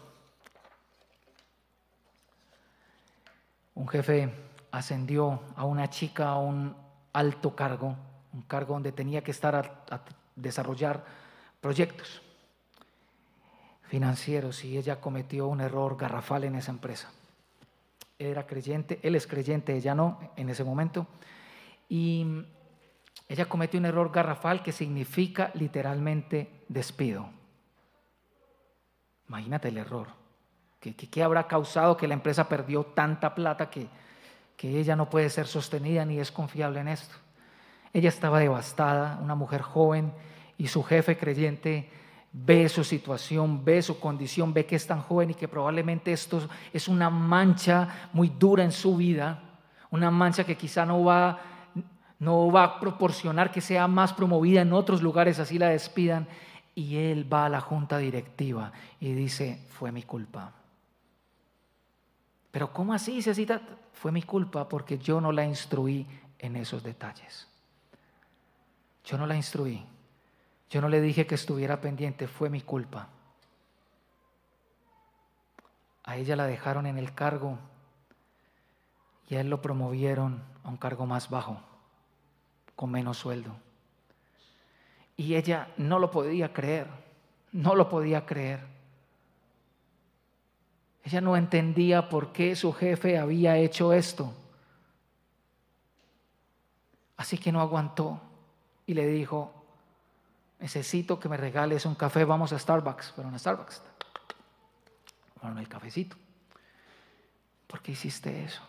Un 3.75 3.89
jefe 3.89 4.33
ascendió 4.71 5.41
a 5.57 5.65
una 5.65 5.91
chica 5.91 6.29
a 6.29 6.39
un 6.39 6.75
alto 7.13 7.55
cargo, 7.55 7.97
un 8.33 8.43
cargo 8.43 8.75
donde 8.75 8.93
tenía 8.93 9.23
que 9.23 9.33
estar 9.33 9.55
a, 9.91 10.05
desarrollar 10.37 11.05
proyectos 11.61 12.23
financieros 13.83 14.65
y 14.65 14.77
ella 14.77 15.01
cometió 15.01 15.47
un 15.47 15.61
error 15.61 15.97
garrafal 15.97 16.45
en 16.45 16.57
esa 16.57 16.73
empresa. 16.73 17.13
Era 18.19 18.47
creyente, 18.47 19.01
él 19.03 19.15
es 19.15 19.27
creyente, 19.27 19.77
ella 19.77 19.95
no 19.95 20.33
en 20.37 20.49
ese 20.49 20.65
momento. 20.65 21.07
Y 21.89 22.45
ella 23.29 23.47
cometió 23.47 23.79
un 23.79 23.87
error 23.87 24.11
garrafal 24.13 24.63
que 24.63 24.73
significa 24.73 25.51
literalmente 25.55 26.65
despido. 26.69 27.29
Imagínate 29.29 29.69
el 29.69 29.79
error. 29.79 30.09
¿Qué, 30.81 31.23
habrá 31.23 31.47
causado 31.47 31.97
que 31.97 32.07
la 32.07 32.15
empresa 32.15 32.49
perdió 32.49 32.85
tanta 32.85 33.35
plata 33.35 33.71
que, 33.71 33.89
que 34.57 34.79
ella 34.79 34.95
no 34.97 35.09
puede 35.09 35.31
ser 35.31 35.47
sostenida 35.47 36.05
ni 36.05 36.19
es 36.19 36.31
confiable 36.31 36.81
en 36.81 36.89
esto? 36.89 37.15
Ella 37.93 38.11
estaba 38.11 38.39
devastada, 38.39 39.19
una 39.23 39.35
mujer 39.35 39.63
joven, 39.63 40.13
y 40.59 40.69
su 40.69 40.83
jefe 40.83 41.17
creyente 41.17 41.91
ve 42.33 42.69
su 42.69 42.85
situación, 42.85 43.65
ve 43.65 43.81
su 43.81 43.99
condición, 43.99 44.53
ve 44.53 44.67
que 44.67 44.77
es 44.77 44.87
tan 44.87 45.01
joven 45.01 45.31
y 45.31 45.35
que 45.35 45.49
probablemente 45.49 46.13
esto 46.13 46.47
es 46.73 46.89
una 46.89 47.09
mancha 47.09 48.09
muy 48.13 48.29
dura 48.29 48.65
en 48.65 48.73
su 48.73 48.97
vida, 48.97 49.41
una 49.91 50.11
mancha 50.11 50.45
que 50.45 50.57
quizá 50.57 50.85
no 50.85 51.05
va, 51.05 51.39
no 52.19 52.51
va 52.51 52.65
a 52.65 52.81
proporcionar 52.81 53.53
que 53.53 53.61
sea 53.61 53.87
más 53.87 54.13
promovida 54.13 54.63
en 54.63 54.73
otros 54.73 55.01
lugares, 55.01 55.39
así 55.39 55.59
la 55.59 55.69
despidan 55.69 56.27
y 56.75 56.97
él 56.97 57.33
va 57.33 57.47
a 57.47 57.49
la 57.49 57.61
junta 57.61 57.99
directiva 57.99 58.73
y 59.01 59.13
dice, 59.13 59.67
fue 59.71 59.93
mi 59.93 60.03
culpa. 60.03 60.53
Pero 62.51 62.73
¿cómo 62.73 62.93
así, 62.93 63.23
Cecita? 63.23 63.61
Fue 63.93 64.13
mi 64.13 64.23
culpa 64.23 64.69
porque 64.69 64.99
yo 64.99 65.21
no 65.21 65.33
la 65.33 65.45
instruí 65.45 66.07
en 66.39 66.57
esos 66.57 66.83
detalles. 66.83 67.49
Yo 69.05 69.19
no 69.19 69.27
la 69.27 69.37
instruí. 69.37 69.85
Yo 70.71 70.81
no 70.81 70.89
le 70.89 71.01
dije 71.01 71.27
que 71.27 71.35
estuviera 71.35 71.81
pendiente, 71.81 72.27
fue 72.27 72.51
mi 72.51 72.61
culpa. 72.61 73.09
A 76.05 76.17
ella 76.17 76.37
la 76.37 76.47
dejaron 76.47 76.87
en 76.87 76.99
el 76.99 77.15
cargo 77.15 77.59
y 79.29 79.37
a 79.37 79.41
él 79.41 79.49
lo 79.49 79.63
promovieron 79.63 80.43
a 80.63 80.69
un 80.69 80.77
cargo 80.77 81.07
más 81.07 81.31
bajo, 81.31 81.61
con 82.77 82.91
menos 82.91 83.19
sueldo. 83.19 83.57
Y 85.17 85.37
ella 85.37 85.69
no 85.77 85.99
lo 85.99 86.11
podía 86.11 86.53
creer, 86.53 86.89
no 87.53 87.75
lo 87.75 87.89
podía 87.89 88.27
creer. 88.27 88.61
Ella 91.05 91.21
no 91.21 91.37
entendía 91.37 92.09
por 92.09 92.33
qué 92.33 92.57
su 92.57 92.73
jefe 92.73 93.19
había 93.19 93.57
hecho 93.59 93.93
esto. 93.93 94.33
Así 97.17 97.39
que 97.39 97.53
no 97.53 97.61
aguantó 97.61 98.21
y 98.87 98.95
le 98.95 99.07
dijo, 99.07 99.53
necesito 100.59 101.21
que 101.21 101.29
me 101.29 101.37
regales 101.37 101.87
un 101.87 101.95
café, 101.95 102.25
vamos 102.25 102.53
a 102.53 102.59
Starbucks. 102.59 103.13
Fueron 103.13 103.35
a 103.35 103.39
Starbucks. 103.39 103.83
Fueron 105.41 105.59
el 105.59 105.69
cafecito. 105.69 106.17
¿Por 107.67 107.83
qué 107.83 107.93
hiciste 107.93 108.45
eso? 108.45 108.63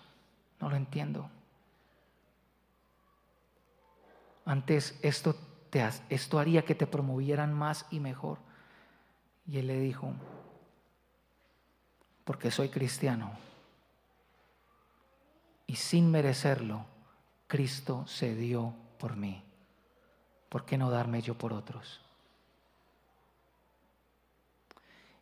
No 0.59 0.69
lo 0.69 0.75
entiendo. 0.75 1.29
Antes 4.45 4.99
esto 5.01 5.35
esto 6.09 6.39
haría 6.39 6.63
que 6.63 6.75
te 6.75 6.87
promovieran 6.87 7.53
más 7.53 7.85
y 7.91 7.99
mejor. 7.99 8.39
Y 9.47 9.57
él 9.57 9.67
le 9.67 9.79
dijo, 9.79 10.13
porque 12.23 12.51
soy 12.51 12.69
cristiano. 12.69 13.31
Y 15.67 15.75
sin 15.75 16.11
merecerlo, 16.11 16.85
Cristo 17.47 18.05
se 18.07 18.35
dio 18.35 18.73
por 18.97 19.15
mí. 19.15 19.43
¿Por 20.49 20.65
qué 20.65 20.77
no 20.77 20.89
darme 20.89 21.21
yo 21.21 21.37
por 21.37 21.53
otros? 21.53 22.01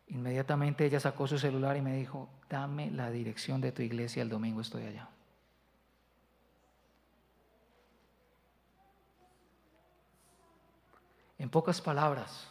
Inmediatamente 0.08 0.84
ella 0.84 1.00
sacó 1.00 1.26
su 1.26 1.38
celular 1.38 1.76
y 1.76 1.82
me 1.82 1.96
dijo, 1.96 2.28
dame 2.48 2.90
la 2.90 3.10
dirección 3.10 3.60
de 3.60 3.72
tu 3.72 3.82
iglesia, 3.82 4.22
el 4.22 4.28
domingo 4.28 4.60
estoy 4.60 4.84
allá. 4.84 5.08
En 11.38 11.50
pocas 11.50 11.80
palabras, 11.80 12.48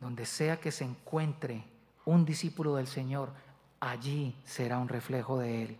donde 0.00 0.26
sea 0.26 0.58
que 0.58 0.70
se 0.70 0.84
encuentre 0.84 1.64
un 2.04 2.24
discípulo 2.24 2.76
del 2.76 2.86
Señor, 2.86 3.30
allí 3.80 4.34
será 4.44 4.78
un 4.78 4.88
reflejo 4.88 5.38
de 5.38 5.62
Él. 5.62 5.78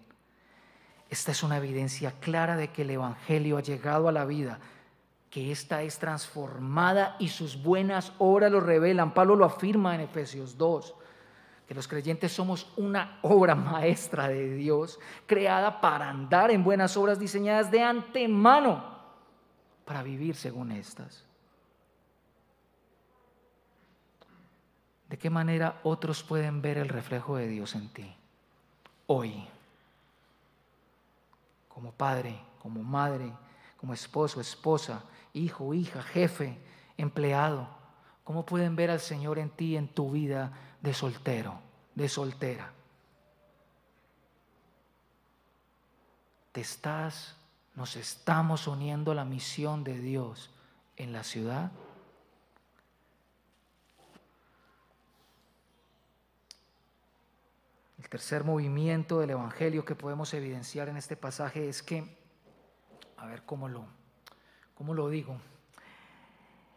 esta 1.08 1.32
es 1.32 1.42
una 1.42 1.56
evidencia 1.56 2.12
clara 2.20 2.56
de 2.56 2.68
que 2.68 2.82
el 2.82 2.90
Evangelio 2.90 3.56
ha 3.56 3.62
llegado 3.62 4.08
a 4.08 4.12
la 4.12 4.26
vida, 4.26 4.58
que 5.30 5.52
ésta 5.52 5.82
es 5.82 5.98
transformada 5.98 7.16
y 7.18 7.28
sus 7.28 7.62
buenas 7.62 8.12
obras 8.18 8.50
lo 8.50 8.60
revelan. 8.60 9.14
Pablo 9.14 9.36
lo 9.36 9.44
afirma 9.44 9.94
en 9.94 10.02
Efesios 10.02 10.58
2, 10.58 10.94
que 11.66 11.74
los 11.74 11.88
creyentes 11.88 12.32
somos 12.32 12.72
una 12.76 13.18
obra 13.22 13.54
maestra 13.54 14.28
de 14.28 14.54
Dios, 14.54 14.98
creada 15.26 15.80
para 15.80 16.08
andar 16.08 16.50
en 16.50 16.64
buenas 16.64 16.96
obras 16.96 17.18
diseñadas 17.18 17.70
de 17.70 17.82
antemano, 17.82 18.97
para 19.88 20.02
vivir 20.02 20.36
según 20.36 20.70
estas. 20.70 21.24
¿De 25.08 25.16
qué 25.16 25.30
manera 25.30 25.80
otros 25.82 26.22
pueden 26.22 26.60
ver 26.60 26.76
el 26.76 26.90
reflejo 26.90 27.36
de 27.36 27.48
Dios 27.48 27.74
en 27.74 27.88
ti 27.88 28.14
hoy? 29.06 29.48
Como 31.70 31.90
padre, 31.92 32.38
como 32.58 32.82
madre, 32.82 33.32
como 33.78 33.94
esposo, 33.94 34.42
esposa, 34.42 35.04
hijo, 35.32 35.72
hija, 35.72 36.02
jefe, 36.02 36.58
empleado. 36.98 37.66
¿Cómo 38.24 38.44
pueden 38.44 38.76
ver 38.76 38.90
al 38.90 39.00
Señor 39.00 39.38
en 39.38 39.48
ti, 39.48 39.74
en 39.74 39.88
tu 39.88 40.10
vida 40.10 40.52
de 40.82 40.92
soltero, 40.92 41.62
de 41.94 42.10
soltera? 42.10 42.74
Te 46.52 46.60
estás, 46.60 47.37
nos 47.78 47.96
estamos 47.96 48.66
uniendo 48.66 49.12
a 49.12 49.14
la 49.14 49.24
misión 49.24 49.84
de 49.84 49.98
Dios 49.98 50.50
en 50.96 51.14
la 51.14 51.22
ciudad 51.22 51.70
El 58.08 58.08
tercer 58.08 58.42
movimiento 58.42 59.20
del 59.20 59.30
Evangelio 59.30 59.84
que 59.84 59.94
podemos 59.94 60.32
evidenciar 60.32 60.88
en 60.88 60.96
este 60.96 61.14
pasaje 61.14 61.68
es 61.68 61.82
que, 61.82 62.16
a 63.18 63.26
ver 63.26 63.42
cómo 63.42 63.68
lo, 63.68 63.84
cómo 64.74 64.94
lo 64.94 65.10
digo, 65.10 65.36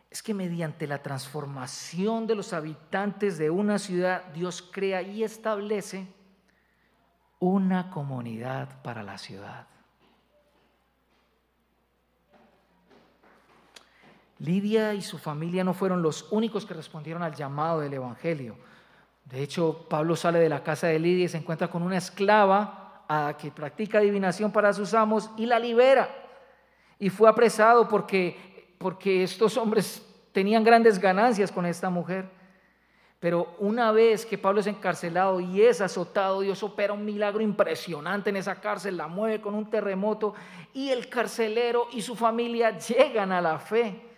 es 0.09 0.21
que 0.21 0.33
mediante 0.33 0.87
la 0.87 1.01
transformación 1.01 2.27
de 2.27 2.35
los 2.35 2.51
habitantes 2.51 3.37
de 3.37 3.49
una 3.49 3.79
ciudad, 3.79 4.25
Dios 4.33 4.61
crea 4.61 5.03
y 5.03 5.23
establece 5.23 6.05
una 7.39 7.91
comunidad 7.91 8.81
para 8.81 9.01
la 9.01 9.17
ciudad. 9.17 9.67
Lidia 14.41 14.95
y 14.95 15.01
su 15.01 15.19
familia 15.19 15.63
no 15.63 15.75
fueron 15.75 16.01
los 16.01 16.31
únicos 16.31 16.65
que 16.65 16.73
respondieron 16.73 17.21
al 17.21 17.35
llamado 17.35 17.81
del 17.81 17.93
Evangelio. 17.93 18.55
De 19.25 19.43
hecho, 19.43 19.85
Pablo 19.87 20.15
sale 20.15 20.39
de 20.39 20.49
la 20.49 20.63
casa 20.63 20.87
de 20.87 20.97
Lidia 20.97 21.25
y 21.25 21.29
se 21.29 21.37
encuentra 21.37 21.67
con 21.67 21.83
una 21.83 21.97
esclava 21.97 23.05
a 23.07 23.37
que 23.37 23.51
practica 23.51 23.99
adivinación 23.99 24.51
para 24.51 24.73
sus 24.73 24.95
amos 24.95 25.29
y 25.37 25.45
la 25.45 25.59
libera. 25.59 26.09
Y 26.97 27.09
fue 27.09 27.29
apresado 27.29 27.87
porque, 27.87 28.75
porque 28.79 29.23
estos 29.23 29.57
hombres 29.57 30.03
tenían 30.31 30.63
grandes 30.63 30.97
ganancias 30.97 31.51
con 31.51 31.67
esta 31.67 31.91
mujer. 31.91 32.27
Pero 33.19 33.55
una 33.59 33.91
vez 33.91 34.25
que 34.25 34.39
Pablo 34.39 34.61
es 34.61 34.67
encarcelado 34.67 35.39
y 35.39 35.61
es 35.61 35.81
azotado, 35.81 36.41
Dios 36.41 36.63
opera 36.63 36.93
un 36.93 37.05
milagro 37.05 37.43
impresionante 37.43 38.31
en 38.31 38.37
esa 38.37 38.59
cárcel, 38.59 38.97
la 38.97 39.05
mueve 39.05 39.39
con 39.39 39.53
un 39.53 39.69
terremoto 39.69 40.33
y 40.73 40.89
el 40.89 41.09
carcelero 41.09 41.87
y 41.91 42.01
su 42.01 42.15
familia 42.15 42.75
llegan 42.79 43.31
a 43.31 43.39
la 43.39 43.59
fe. 43.59 44.09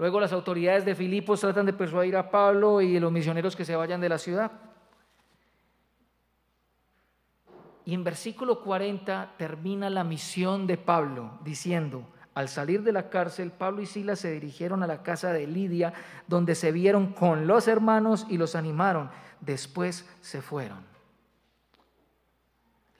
Luego 0.00 0.18
las 0.18 0.32
autoridades 0.32 0.86
de 0.86 0.94
Filipos 0.94 1.42
tratan 1.42 1.66
de 1.66 1.74
persuadir 1.74 2.16
a 2.16 2.30
Pablo 2.30 2.80
y 2.80 2.98
los 2.98 3.12
misioneros 3.12 3.54
que 3.54 3.66
se 3.66 3.76
vayan 3.76 4.00
de 4.00 4.08
la 4.08 4.16
ciudad. 4.16 4.50
Y 7.84 7.92
en 7.92 8.02
versículo 8.02 8.62
40 8.62 9.34
termina 9.36 9.90
la 9.90 10.02
misión 10.02 10.66
de 10.66 10.78
Pablo 10.78 11.38
diciendo, 11.44 12.08
al 12.32 12.48
salir 12.48 12.82
de 12.82 12.92
la 12.92 13.10
cárcel, 13.10 13.50
Pablo 13.50 13.82
y 13.82 13.86
Silas 13.86 14.20
se 14.20 14.32
dirigieron 14.32 14.82
a 14.82 14.86
la 14.86 15.02
casa 15.02 15.34
de 15.34 15.46
Lidia, 15.46 15.92
donde 16.26 16.54
se 16.54 16.72
vieron 16.72 17.12
con 17.12 17.46
los 17.46 17.68
hermanos 17.68 18.26
y 18.30 18.38
los 18.38 18.54
animaron. 18.54 19.10
Después 19.42 20.08
se 20.22 20.40
fueron. 20.40 20.82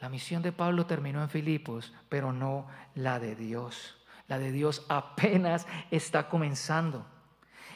La 0.00 0.10
misión 0.10 0.42
de 0.42 0.52
Pablo 0.52 0.84
terminó 0.84 1.22
en 1.22 1.30
Filipos, 1.30 1.94
pero 2.10 2.34
no 2.34 2.66
la 2.94 3.18
de 3.18 3.34
Dios. 3.36 3.99
La 4.30 4.38
de 4.38 4.52
Dios 4.52 4.86
apenas 4.88 5.66
está 5.90 6.28
comenzando. 6.28 7.04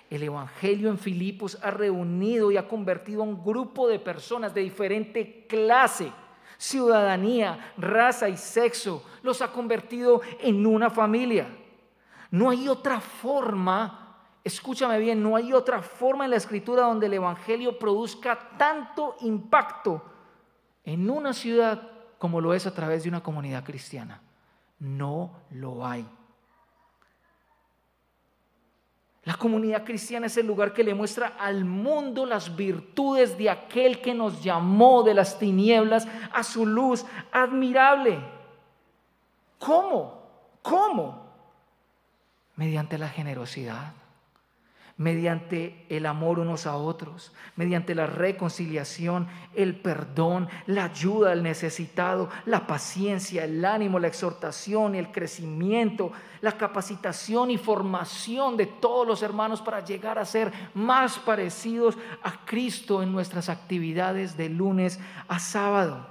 El 0.09 0.23
Evangelio 0.23 0.89
en 0.89 0.99
Filipos 0.99 1.59
ha 1.61 1.73
reunido 1.73 2.53
y 2.53 2.57
ha 2.57 2.69
convertido 2.69 3.23
a 3.23 3.25
un 3.25 3.43
grupo 3.43 3.89
de 3.89 3.99
personas 3.99 4.55
de 4.55 4.61
diferente 4.61 5.49
clase, 5.49 6.13
ciudadanía, 6.57 7.73
raza 7.77 8.29
y 8.29 8.37
sexo. 8.37 9.05
Los 9.25 9.43
ha 9.43 9.51
convertido 9.51 10.21
en 10.39 10.65
una 10.65 10.91
familia. 10.91 11.49
No 12.31 12.51
hay 12.51 12.69
otra 12.69 13.01
forma, 13.01 14.21
escúchame 14.45 15.01
bien, 15.01 15.21
no 15.21 15.35
hay 15.35 15.53
otra 15.53 15.83
forma 15.83 16.23
en 16.23 16.31
la 16.31 16.37
escritura 16.37 16.83
donde 16.83 17.07
el 17.07 17.15
Evangelio 17.15 17.81
produzca 17.81 18.51
tanto 18.57 19.17
impacto 19.23 20.05
en 20.85 21.11
una 21.11 21.33
ciudad 21.33 21.91
como 22.17 22.41
lo 22.41 22.55
es 22.55 22.65
a 22.69 22.75
través 22.75 23.03
de 23.03 23.09
una 23.09 23.25
comunidad 23.25 23.65
cristiana. 23.65 24.23
No 24.79 25.33
lo 25.51 25.85
hay. 25.85 26.07
La 29.25 29.35
comunidad 29.35 29.85
cristiana 29.85 30.27
es 30.27 30.37
el 30.37 30.47
lugar 30.47 30.75
que 30.75 30.85
le 30.85 30.95
muestra 30.95 31.35
al 31.39 31.65
mundo 31.65 32.27
las 32.27 32.55
virtudes 32.55 33.39
de 33.39 33.49
aquel 33.49 34.03
que 34.03 34.13
nos 34.13 34.43
llamó 34.43 35.03
de 35.03 35.15
las 35.15 35.39
tinieblas 35.39 36.07
a 36.33 36.43
su 36.43 36.67
luz 36.67 37.07
admirable. 37.33 38.19
¿Cómo? 39.59 40.23
¿Cómo? 40.61 41.25
Mediante 42.57 42.99
la 42.99 43.09
generosidad 43.09 43.95
mediante 44.97 45.87
el 45.89 46.07
amor 46.07 46.39
unos 46.39 46.67
a 46.67 46.77
otros, 46.77 47.33
mediante 47.57 47.97
la 47.97 48.07
reconciliación, 48.07 49.27
el 49.55 49.81
perdón, 49.81 50.49
la 50.67 50.85
ayuda 50.85 51.33
al 51.33 51.43
necesitado, 51.43 52.31
la 52.47 52.67
paciencia, 52.67 53.45
el 53.45 53.65
ánimo, 53.65 53.99
la 53.99 54.07
exhortación, 54.07 54.95
el 54.95 55.11
crecimiento, 55.11 56.13
la 56.41 56.53
capacitación 56.53 57.51
y 57.51 57.59
formación 57.59 58.57
de 58.57 58.67
todos 58.67 59.07
los 59.07 59.23
hermanos 59.23 59.61
para 59.61 59.85
llegar 59.85 60.19
a 60.19 60.25
ser 60.25 60.53
más 60.75 61.19
parecidos 61.19 61.99
a 62.23 62.45
Cristo 62.45 63.03
en 63.03 63.11
nuestras 63.11 63.49
actividades 63.49 64.37
de 64.37 64.49
lunes 64.49 65.01
a 65.27 65.41
sábado. 65.41 66.07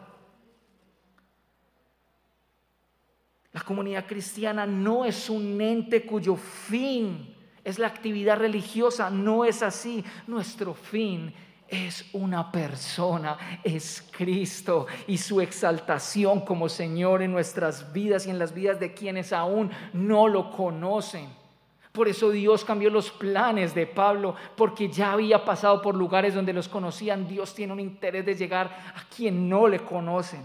La 3.53 3.61
comunidad 3.61 4.07
cristiana 4.07 4.65
no 4.65 5.05
es 5.05 5.29
un 5.29 5.61
ente 5.61 6.05
cuyo 6.05 6.35
fin 6.35 7.32
es 7.63 7.79
la 7.79 7.87
actividad 7.87 8.37
religiosa, 8.37 9.09
no 9.09 9.45
es 9.45 9.63
así. 9.63 10.03
Nuestro 10.27 10.73
fin 10.73 11.33
es 11.67 12.05
una 12.13 12.51
persona, 12.51 13.37
es 13.63 14.07
Cristo 14.11 14.85
y 15.07 15.17
su 15.17 15.41
exaltación 15.41 16.41
como 16.41 16.69
Señor 16.69 17.21
en 17.21 17.31
nuestras 17.31 17.93
vidas 17.93 18.27
y 18.27 18.29
en 18.29 18.39
las 18.39 18.53
vidas 18.53 18.79
de 18.79 18.93
quienes 18.93 19.33
aún 19.33 19.71
no 19.93 20.27
lo 20.27 20.51
conocen. 20.51 21.27
Por 21.93 22.07
eso 22.07 22.31
Dios 22.31 22.65
cambió 22.65 22.89
los 22.89 23.11
planes 23.11 23.75
de 23.75 23.85
Pablo, 23.85 24.35
porque 24.57 24.89
ya 24.89 25.11
había 25.11 25.45
pasado 25.45 25.79
por 25.81 25.93
lugares 25.93 26.33
donde 26.33 26.51
los 26.51 26.67
conocían. 26.67 27.27
Dios 27.27 27.53
tiene 27.53 27.71
un 27.71 27.79
interés 27.79 28.25
de 28.25 28.35
llegar 28.35 28.67
a 28.95 29.03
quien 29.15 29.47
no 29.47 29.67
le 29.67 29.79
conocen. 29.79 30.41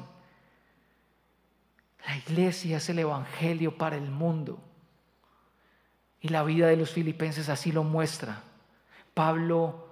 La 2.07 2.16
iglesia 2.19 2.77
es 2.77 2.89
el 2.91 2.99
Evangelio 2.99 3.77
para 3.77 3.97
el 3.97 4.11
mundo. 4.11 4.59
Y 6.21 6.29
la 6.29 6.43
vida 6.43 6.66
de 6.66 6.77
los 6.77 6.91
filipenses 6.91 7.49
así 7.49 7.73
lo 7.73 7.85
muestra. 7.85 8.43
Pablo 9.14 9.89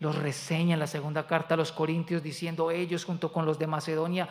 los 0.00 0.16
reseña 0.16 0.74
en 0.74 0.80
la 0.80 0.86
segunda 0.86 1.26
carta 1.26 1.54
a 1.54 1.56
los 1.56 1.72
Corintios 1.72 2.22
diciendo 2.22 2.70
ellos 2.70 3.04
junto 3.04 3.32
con 3.32 3.44
los 3.44 3.58
de 3.58 3.66
Macedonia 3.66 4.28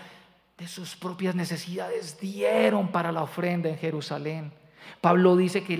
de 0.58 0.68
sus 0.68 0.95
propias 0.95 1.36
necesidades 1.36 2.20
dieron 2.20 2.88
para 2.88 3.12
la 3.12 3.24
ofrenda 3.24 3.70
en 3.70 3.78
Jerusalén. 3.78 4.52
Pablo 5.02 5.36
dice 5.36 5.64
que 5.64 5.78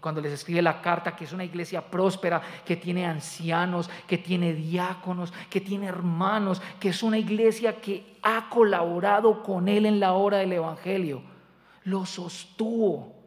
cuando 0.00 0.20
les 0.20 0.32
escribe 0.32 0.62
la 0.62 0.80
carta 0.80 1.16
que 1.16 1.24
es 1.24 1.32
una 1.32 1.44
iglesia 1.44 1.80
próspera, 1.80 2.40
que 2.64 2.76
tiene 2.76 3.06
ancianos, 3.06 3.90
que 4.06 4.18
tiene 4.18 4.52
diáconos, 4.52 5.32
que 5.50 5.60
tiene 5.60 5.86
hermanos, 5.86 6.62
que 6.78 6.90
es 6.90 7.02
una 7.02 7.18
iglesia 7.18 7.80
que 7.80 8.18
ha 8.22 8.48
colaborado 8.50 9.42
con 9.42 9.66
él 9.66 9.86
en 9.86 9.98
la 9.98 10.12
hora 10.12 10.38
del 10.38 10.52
Evangelio. 10.52 11.22
Lo 11.84 12.06
sostuvo 12.06 13.17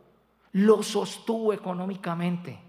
lo 0.54 0.84
sostuvo 0.84 1.54
económicamente. 1.54 2.60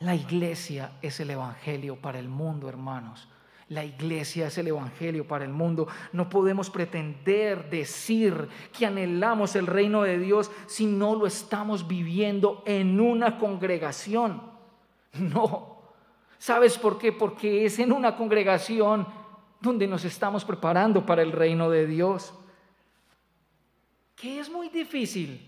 La 0.00 0.14
iglesia 0.14 0.92
es 1.00 1.18
el 1.20 1.30
Evangelio 1.30 1.96
para 1.96 2.18
el 2.18 2.28
mundo, 2.28 2.68
hermanos. 2.68 3.26
La 3.68 3.84
iglesia 3.84 4.48
es 4.48 4.58
el 4.58 4.68
Evangelio 4.68 5.26
para 5.26 5.44
el 5.44 5.50
mundo. 5.50 5.88
No 6.12 6.28
podemos 6.28 6.68
pretender 6.68 7.70
decir 7.70 8.48
que 8.76 8.84
anhelamos 8.84 9.56
el 9.56 9.66
reino 9.66 10.02
de 10.02 10.18
Dios 10.18 10.50
si 10.66 10.84
no 10.84 11.14
lo 11.14 11.26
estamos 11.26 11.88
viviendo 11.88 12.62
en 12.66 13.00
una 13.00 13.38
congregación. 13.38 14.42
No. 15.14 15.78
¿Sabes 16.38 16.76
por 16.76 16.98
qué? 16.98 17.12
Porque 17.12 17.64
es 17.64 17.78
en 17.78 17.92
una 17.92 18.16
congregación 18.16 19.06
donde 19.60 19.86
nos 19.86 20.04
estamos 20.04 20.44
preparando 20.44 21.06
para 21.06 21.22
el 21.22 21.32
reino 21.32 21.70
de 21.70 21.86
Dios. 21.86 22.34
Que 24.24 24.40
es 24.40 24.48
muy 24.48 24.70
difícil, 24.70 25.38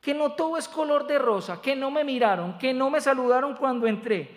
que 0.00 0.14
no 0.14 0.34
todo 0.34 0.56
es 0.56 0.68
color 0.68 1.04
de 1.04 1.18
rosa, 1.18 1.60
que 1.60 1.74
no 1.74 1.90
me 1.90 2.04
miraron, 2.04 2.56
que 2.56 2.72
no 2.72 2.88
me 2.90 3.00
saludaron 3.00 3.56
cuando 3.56 3.88
entré, 3.88 4.30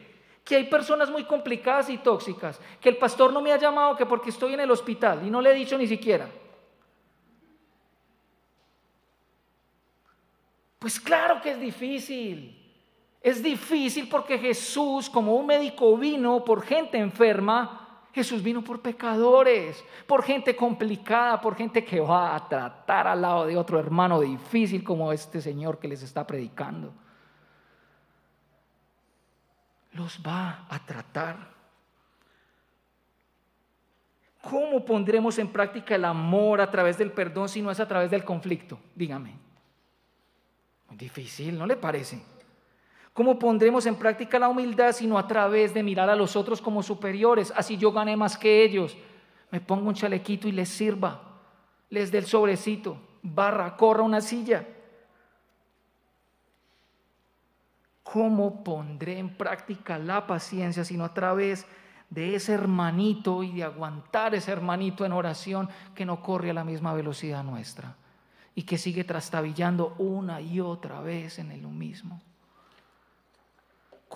que 0.43 0.55
hay 0.55 0.63
personas 0.63 1.11
muy 1.11 1.25
complicadas 1.25 1.91
y 1.91 1.99
tóxicas, 1.99 2.59
que 2.81 2.89
el 2.89 2.97
pastor 2.97 3.31
no 3.31 3.43
me 3.43 3.51
ha 3.51 3.59
llamado 3.59 3.95
que 3.95 4.07
porque 4.07 4.31
estoy 4.31 4.55
en 4.55 4.61
el 4.61 4.71
hospital 4.71 5.21
y 5.27 5.29
no 5.29 5.43
le 5.43 5.51
he 5.51 5.53
dicho 5.53 5.77
ni 5.77 5.85
siquiera. 5.85 6.27
Pues 10.79 10.99
claro 10.99 11.39
que 11.39 11.51
es 11.51 11.59
difícil. 11.59 12.73
Es 13.21 13.43
difícil 13.43 14.09
porque 14.09 14.39
Jesús, 14.39 15.07
como 15.07 15.35
un 15.35 15.45
médico, 15.45 15.95
vino 15.97 16.43
por 16.43 16.63
gente 16.63 16.97
enferma. 16.97 17.84
Jesús 18.15 18.41
vino 18.41 18.63
por 18.63 18.81
pecadores, 18.81 19.83
por 20.07 20.23
gente 20.23 20.55
complicada, 20.55 21.41
por 21.41 21.53
gente 21.53 21.83
que 21.83 21.99
va 21.99 22.33
a 22.33 22.47
tratar 22.47 23.09
al 23.09 23.21
lado 23.21 23.45
de 23.45 23.57
otro 23.57 23.77
hermano 23.77 24.21
difícil 24.21 24.85
como 24.85 25.11
este 25.11 25.41
Señor 25.41 25.79
que 25.79 25.89
les 25.89 26.01
está 26.01 26.25
predicando. 26.25 26.93
Los 29.91 30.21
va 30.25 30.65
a 30.69 30.79
tratar. 30.79 31.35
¿Cómo 34.41 34.85
pondremos 34.85 35.37
en 35.37 35.49
práctica 35.49 35.95
el 35.95 36.05
amor 36.05 36.61
a 36.61 36.71
través 36.71 36.97
del 36.97 37.11
perdón 37.11 37.49
si 37.49 37.61
no 37.61 37.69
es 37.69 37.81
a 37.81 37.87
través 37.87 38.09
del 38.09 38.23
conflicto? 38.23 38.79
Dígame. 38.95 39.37
Muy 40.87 40.97
difícil, 40.97 41.57
¿no 41.57 41.65
le 41.65 41.75
parece? 41.75 42.23
¿Cómo 43.15 43.39
pondremos 43.39 43.85
en 43.85 43.95
práctica 43.95 44.37
la 44.37 44.49
humildad 44.49 44.91
sino 44.91 45.17
a 45.17 45.25
través 45.25 45.73
de 45.73 45.81
mirar 45.81 46.09
a 46.09 46.17
los 46.17 46.35
otros 46.35 46.61
como 46.61 46.83
superiores? 46.83 47.53
Así 47.55 47.77
yo 47.77 47.93
gané 47.93 48.17
más 48.17 48.37
que 48.37 48.61
ellos. 48.61 48.97
Me 49.51 49.61
pongo 49.61 49.87
un 49.87 49.95
chalequito 49.95 50.49
y 50.49 50.51
les 50.51 50.67
sirva. 50.67 51.21
Les 51.89 52.11
dé 52.11 52.17
el 52.17 52.25
sobrecito. 52.25 52.97
Barra, 53.21 53.77
corra 53.77 54.03
una 54.03 54.19
silla. 54.19 54.67
¿Cómo 58.03 58.65
pondré 58.65 59.17
en 59.17 59.37
práctica 59.37 59.97
la 59.97 60.27
paciencia 60.27 60.83
sino 60.83 61.05
a 61.05 61.13
través 61.13 61.65
de 62.09 62.35
ese 62.35 62.51
hermanito 62.51 63.43
y 63.43 63.53
de 63.53 63.63
aguantar 63.63 64.35
ese 64.35 64.51
hermanito 64.51 65.05
en 65.05 65.13
oración 65.13 65.69
que 65.95 66.05
no 66.05 66.21
corre 66.21 66.49
a 66.49 66.53
la 66.53 66.65
misma 66.65 66.93
velocidad 66.93 67.45
nuestra 67.45 67.95
y 68.53 68.63
que 68.63 68.77
sigue 68.77 69.05
trastabillando 69.05 69.95
una 69.99 70.41
y 70.41 70.59
otra 70.59 70.99
vez 70.99 71.39
en 71.39 71.61
lo 71.61 71.69
mismo? 71.69 72.21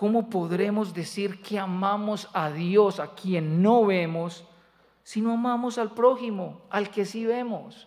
¿Cómo 0.00 0.30
podremos 0.30 0.94
decir 0.94 1.42
que 1.42 1.58
amamos 1.58 2.30
a 2.32 2.50
Dios, 2.50 2.98
a 3.00 3.14
quien 3.14 3.60
no 3.60 3.84
vemos, 3.84 4.46
si 5.02 5.20
no 5.20 5.34
amamos 5.34 5.76
al 5.76 5.92
prójimo, 5.92 6.62
al 6.70 6.90
que 6.90 7.04
sí 7.04 7.26
vemos? 7.26 7.86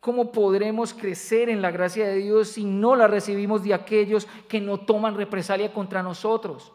¿Cómo 0.00 0.32
podremos 0.32 0.92
crecer 0.92 1.48
en 1.48 1.62
la 1.62 1.70
gracia 1.70 2.08
de 2.08 2.16
Dios 2.16 2.48
si 2.48 2.64
no 2.64 2.96
la 2.96 3.06
recibimos 3.06 3.62
de 3.62 3.72
aquellos 3.72 4.26
que 4.48 4.60
no 4.60 4.80
toman 4.80 5.14
represalia 5.14 5.72
contra 5.72 6.02
nosotros? 6.02 6.72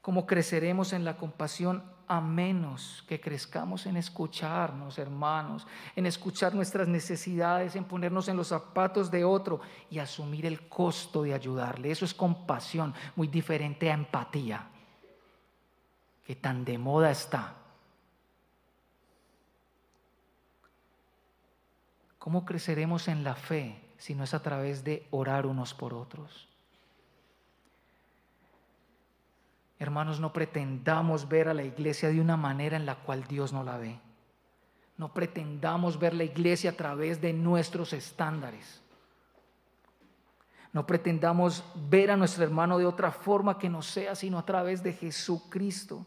¿Cómo 0.00 0.24
creceremos 0.24 0.94
en 0.94 1.04
la 1.04 1.18
compasión 1.18 1.84
a 2.06 2.20
menos 2.20 3.04
que 3.08 3.20
crezcamos 3.20 3.86
en 3.86 3.96
escucharnos, 3.96 4.98
hermanos, 4.98 5.66
en 5.96 6.06
escuchar 6.06 6.54
nuestras 6.54 6.88
necesidades, 6.88 7.76
en 7.76 7.84
ponernos 7.84 8.28
en 8.28 8.36
los 8.36 8.48
zapatos 8.48 9.10
de 9.10 9.24
otro 9.24 9.60
y 9.90 9.98
asumir 9.98 10.46
el 10.46 10.68
costo 10.68 11.22
de 11.22 11.34
ayudarle. 11.34 11.90
Eso 11.90 12.04
es 12.04 12.14
compasión, 12.14 12.94
muy 13.16 13.28
diferente 13.28 13.90
a 13.90 13.94
empatía, 13.94 14.68
que 16.26 16.36
tan 16.36 16.64
de 16.64 16.78
moda 16.78 17.10
está. 17.10 17.54
¿Cómo 22.18 22.44
creceremos 22.44 23.08
en 23.08 23.22
la 23.22 23.34
fe 23.34 23.80
si 23.98 24.14
no 24.14 24.24
es 24.24 24.32
a 24.32 24.42
través 24.42 24.82
de 24.82 25.06
orar 25.10 25.44
unos 25.46 25.74
por 25.74 25.92
otros? 25.92 26.48
Hermanos, 29.84 30.18
no 30.18 30.32
pretendamos 30.32 31.28
ver 31.28 31.46
a 31.46 31.52
la 31.52 31.62
iglesia 31.62 32.08
de 32.08 32.18
una 32.18 32.38
manera 32.38 32.74
en 32.74 32.86
la 32.86 32.94
cual 32.94 33.24
Dios 33.24 33.52
no 33.52 33.62
la 33.62 33.76
ve. 33.76 34.00
No 34.96 35.12
pretendamos 35.12 35.98
ver 35.98 36.14
la 36.14 36.24
iglesia 36.24 36.70
a 36.70 36.72
través 36.72 37.20
de 37.20 37.34
nuestros 37.34 37.92
estándares. 37.92 38.80
No 40.72 40.86
pretendamos 40.86 41.62
ver 41.90 42.10
a 42.10 42.16
nuestro 42.16 42.44
hermano 42.44 42.78
de 42.78 42.86
otra 42.86 43.12
forma 43.12 43.58
que 43.58 43.68
no 43.68 43.82
sea 43.82 44.14
sino 44.14 44.38
a 44.38 44.46
través 44.46 44.82
de 44.82 44.94
Jesucristo. 44.94 46.06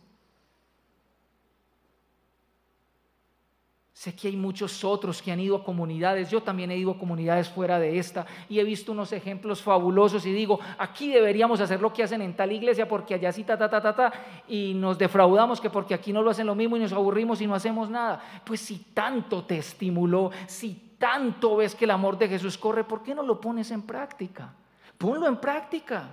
Sé 3.98 4.14
que 4.14 4.28
hay 4.28 4.38
muchos 4.38 4.84
otros 4.84 5.24
que 5.24 5.32
han 5.32 5.40
ido 5.40 5.56
a 5.56 5.64
comunidades, 5.64 6.30
yo 6.30 6.44
también 6.44 6.70
he 6.70 6.78
ido 6.78 6.92
a 6.92 7.00
comunidades 7.00 7.50
fuera 7.50 7.80
de 7.80 7.98
esta 7.98 8.28
y 8.48 8.60
he 8.60 8.64
visto 8.64 8.92
unos 8.92 9.12
ejemplos 9.12 9.60
fabulosos 9.60 10.24
y 10.28 10.32
digo, 10.32 10.60
aquí 10.78 11.12
deberíamos 11.12 11.62
hacer 11.62 11.82
lo 11.82 11.92
que 11.92 12.04
hacen 12.04 12.22
en 12.22 12.36
tal 12.36 12.52
iglesia 12.52 12.88
porque 12.88 13.16
allá 13.16 13.32
sí 13.32 13.44
ta 13.44 13.58
ta 13.58 13.68
ta 13.68 13.82
ta 13.82 13.96
ta 13.96 14.14
y 14.48 14.76
nos 14.76 15.00
defraudamos 15.00 15.60
que 15.60 15.72
porque 15.72 15.96
aquí 15.96 16.14
no 16.14 16.22
lo 16.22 16.30
hacen 16.30 16.46
lo 16.46 16.54
mismo 16.54 16.78
y 16.78 16.82
nos 16.82 16.94
aburrimos 16.94 17.42
y 17.42 17.48
no 17.48 17.56
hacemos 17.56 17.90
nada. 17.90 18.22
Pues 18.46 18.62
si 18.62 18.78
tanto 18.94 19.46
te 19.46 19.58
estimuló, 19.58 20.30
si 20.46 20.94
tanto 21.00 21.56
ves 21.56 21.74
que 21.74 21.86
el 21.86 21.92
amor 21.92 22.20
de 22.20 22.28
Jesús 22.28 22.56
corre, 22.56 22.84
¿por 22.84 23.02
qué 23.02 23.16
no 23.16 23.24
lo 23.24 23.42
pones 23.42 23.72
en 23.72 23.82
práctica? 23.82 24.54
Ponlo 25.00 25.26
en 25.26 25.38
práctica. 25.38 26.08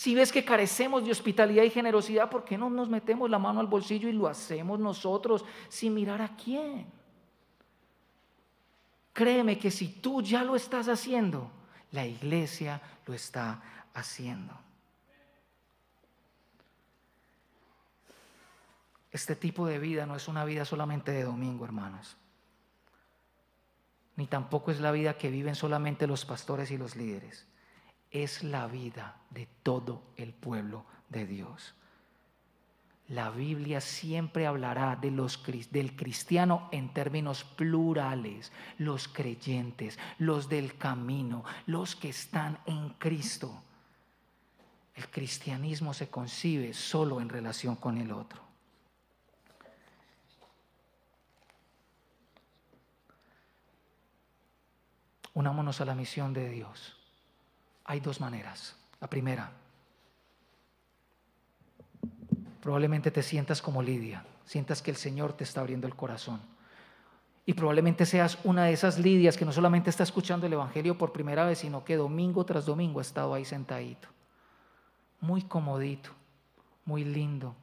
Si 0.00 0.14
ves 0.14 0.32
que 0.32 0.46
carecemos 0.46 1.04
de 1.04 1.10
hospitalidad 1.10 1.62
y 1.62 1.68
generosidad, 1.68 2.30
¿por 2.30 2.42
qué 2.42 2.56
no 2.56 2.70
nos 2.70 2.88
metemos 2.88 3.28
la 3.28 3.38
mano 3.38 3.60
al 3.60 3.66
bolsillo 3.66 4.08
y 4.08 4.12
lo 4.12 4.28
hacemos 4.28 4.80
nosotros 4.80 5.44
sin 5.68 5.92
mirar 5.92 6.22
a 6.22 6.34
quién? 6.36 6.86
Créeme 9.12 9.58
que 9.58 9.70
si 9.70 9.88
tú 9.88 10.22
ya 10.22 10.42
lo 10.42 10.56
estás 10.56 10.88
haciendo, 10.88 11.50
la 11.92 12.06
iglesia 12.06 12.80
lo 13.04 13.12
está 13.12 13.60
haciendo. 13.92 14.58
Este 19.10 19.36
tipo 19.36 19.66
de 19.66 19.78
vida 19.78 20.06
no 20.06 20.16
es 20.16 20.28
una 20.28 20.46
vida 20.46 20.64
solamente 20.64 21.12
de 21.12 21.24
domingo, 21.24 21.66
hermanos. 21.66 22.16
Ni 24.16 24.26
tampoco 24.26 24.70
es 24.70 24.80
la 24.80 24.92
vida 24.92 25.18
que 25.18 25.28
viven 25.28 25.54
solamente 25.54 26.06
los 26.06 26.24
pastores 26.24 26.70
y 26.70 26.78
los 26.78 26.96
líderes 26.96 27.49
es 28.10 28.42
la 28.42 28.66
vida 28.66 29.16
de 29.30 29.46
todo 29.62 30.02
el 30.16 30.32
pueblo 30.32 30.84
de 31.08 31.26
Dios. 31.26 31.74
La 33.08 33.30
Biblia 33.30 33.80
siempre 33.80 34.46
hablará 34.46 34.94
de 34.94 35.10
los, 35.10 35.42
del 35.72 35.96
cristiano 35.96 36.68
en 36.70 36.92
términos 36.92 37.42
plurales, 37.42 38.52
los 38.78 39.08
creyentes, 39.08 39.98
los 40.18 40.48
del 40.48 40.76
camino, 40.76 41.44
los 41.66 41.96
que 41.96 42.10
están 42.10 42.60
en 42.66 42.90
Cristo. 42.90 43.64
El 44.94 45.08
cristianismo 45.08 45.92
se 45.92 46.08
concibe 46.08 46.72
solo 46.72 47.20
en 47.20 47.28
relación 47.28 47.74
con 47.74 47.98
el 47.98 48.12
otro. 48.12 48.42
Unámonos 55.34 55.80
a 55.80 55.84
la 55.84 55.96
misión 55.96 56.32
de 56.32 56.48
Dios. 56.48 56.99
Hay 57.90 57.98
dos 57.98 58.20
maneras. 58.20 58.76
La 59.00 59.10
primera, 59.10 59.50
probablemente 62.62 63.10
te 63.10 63.20
sientas 63.20 63.60
como 63.60 63.82
Lidia, 63.82 64.24
sientas 64.44 64.80
que 64.80 64.92
el 64.92 64.96
Señor 64.96 65.32
te 65.32 65.42
está 65.42 65.60
abriendo 65.60 65.88
el 65.88 65.96
corazón. 65.96 66.40
Y 67.44 67.54
probablemente 67.54 68.06
seas 68.06 68.38
una 68.44 68.66
de 68.66 68.74
esas 68.74 69.00
Lidias 69.00 69.36
que 69.36 69.44
no 69.44 69.50
solamente 69.50 69.90
está 69.90 70.04
escuchando 70.04 70.46
el 70.46 70.52
Evangelio 70.52 70.96
por 70.96 71.12
primera 71.12 71.44
vez, 71.44 71.58
sino 71.58 71.84
que 71.84 71.96
domingo 71.96 72.46
tras 72.46 72.64
domingo 72.64 73.00
ha 73.00 73.02
estado 73.02 73.34
ahí 73.34 73.44
sentadito. 73.44 74.06
Muy 75.20 75.42
comodito, 75.42 76.10
muy 76.84 77.02
lindo, 77.02 77.56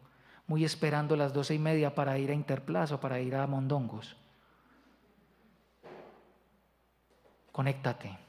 muy 0.45 0.65
esperando 0.65 1.15
las 1.15 1.31
doce 1.31 1.55
y 1.55 1.59
media 1.59 1.95
para 1.95 2.19
ir 2.19 2.31
a 2.31 2.33
Interplaza 2.33 2.95
o 2.95 2.99
para 2.99 3.21
ir 3.21 3.33
a 3.33 3.47
Mondongos. 3.47 4.17
Conéctate 7.53 8.26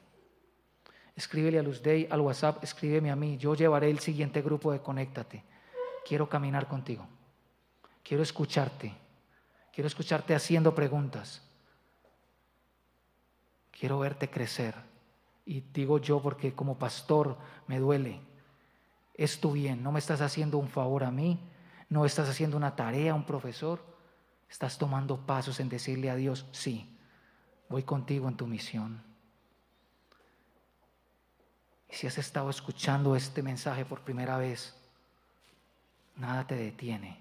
escríbele 1.19 1.59
a 1.59 1.63
Luz 1.65 1.83
Day 1.83 2.07
al 2.11 2.21
WhatsApp, 2.21 2.63
escríbeme 2.63 3.11
a 3.11 3.17
mí, 3.17 3.37
yo 3.39 3.57
llevaré 3.57 3.91
el 3.91 3.99
siguiente 3.99 4.41
grupo 4.41 4.71
de 4.71 4.81
Conéctate. 4.81 5.43
Quiero 6.07 6.29
caminar 6.29 6.69
contigo, 6.69 7.07
quiero 8.05 8.23
escucharte, 8.23 8.95
quiero 9.75 9.89
escucharte 9.89 10.35
haciendo 10.37 10.77
preguntas, 10.77 11.43
quiero 13.73 13.99
verte 13.99 14.31
crecer. 14.31 14.77
Y 15.45 15.61
digo 15.61 15.99
yo 15.99 16.23
porque 16.23 16.55
como 16.55 16.79
pastor 16.79 17.37
me 17.67 17.81
duele, 17.81 18.21
es 19.15 19.41
tu 19.41 19.53
bien, 19.53 19.83
no 19.83 19.91
me 19.91 19.99
estás 19.99 20.21
haciendo 20.21 20.57
un 20.59 20.69
favor 20.69 21.03
a 21.03 21.11
mí, 21.11 21.41
no 21.89 22.05
estás 22.05 22.29
haciendo 22.29 22.57
una 22.57 22.77
tarea 22.77 23.11
a 23.13 23.17
un 23.17 23.25
profesor, 23.25 23.85
estás 24.49 24.79
tomando 24.79 25.27
pasos 25.27 25.59
en 25.59 25.69
decirle 25.69 26.11
a 26.11 26.17
Dios, 26.17 26.47
sí, 26.53 26.97
voy 27.69 27.83
contigo 27.83 28.29
en 28.29 28.37
tu 28.37 28.47
misión. 28.47 29.08
Si 31.91 32.07
has 32.07 32.19
estado 32.19 32.51
escuchando 32.51 33.17
este 33.17 33.43
mensaje 33.43 33.85
por 33.85 34.01
primera 34.01 34.39
vez, 34.39 34.75
nada 36.17 36.47
te 36.47 36.55
detiene, 36.55 37.21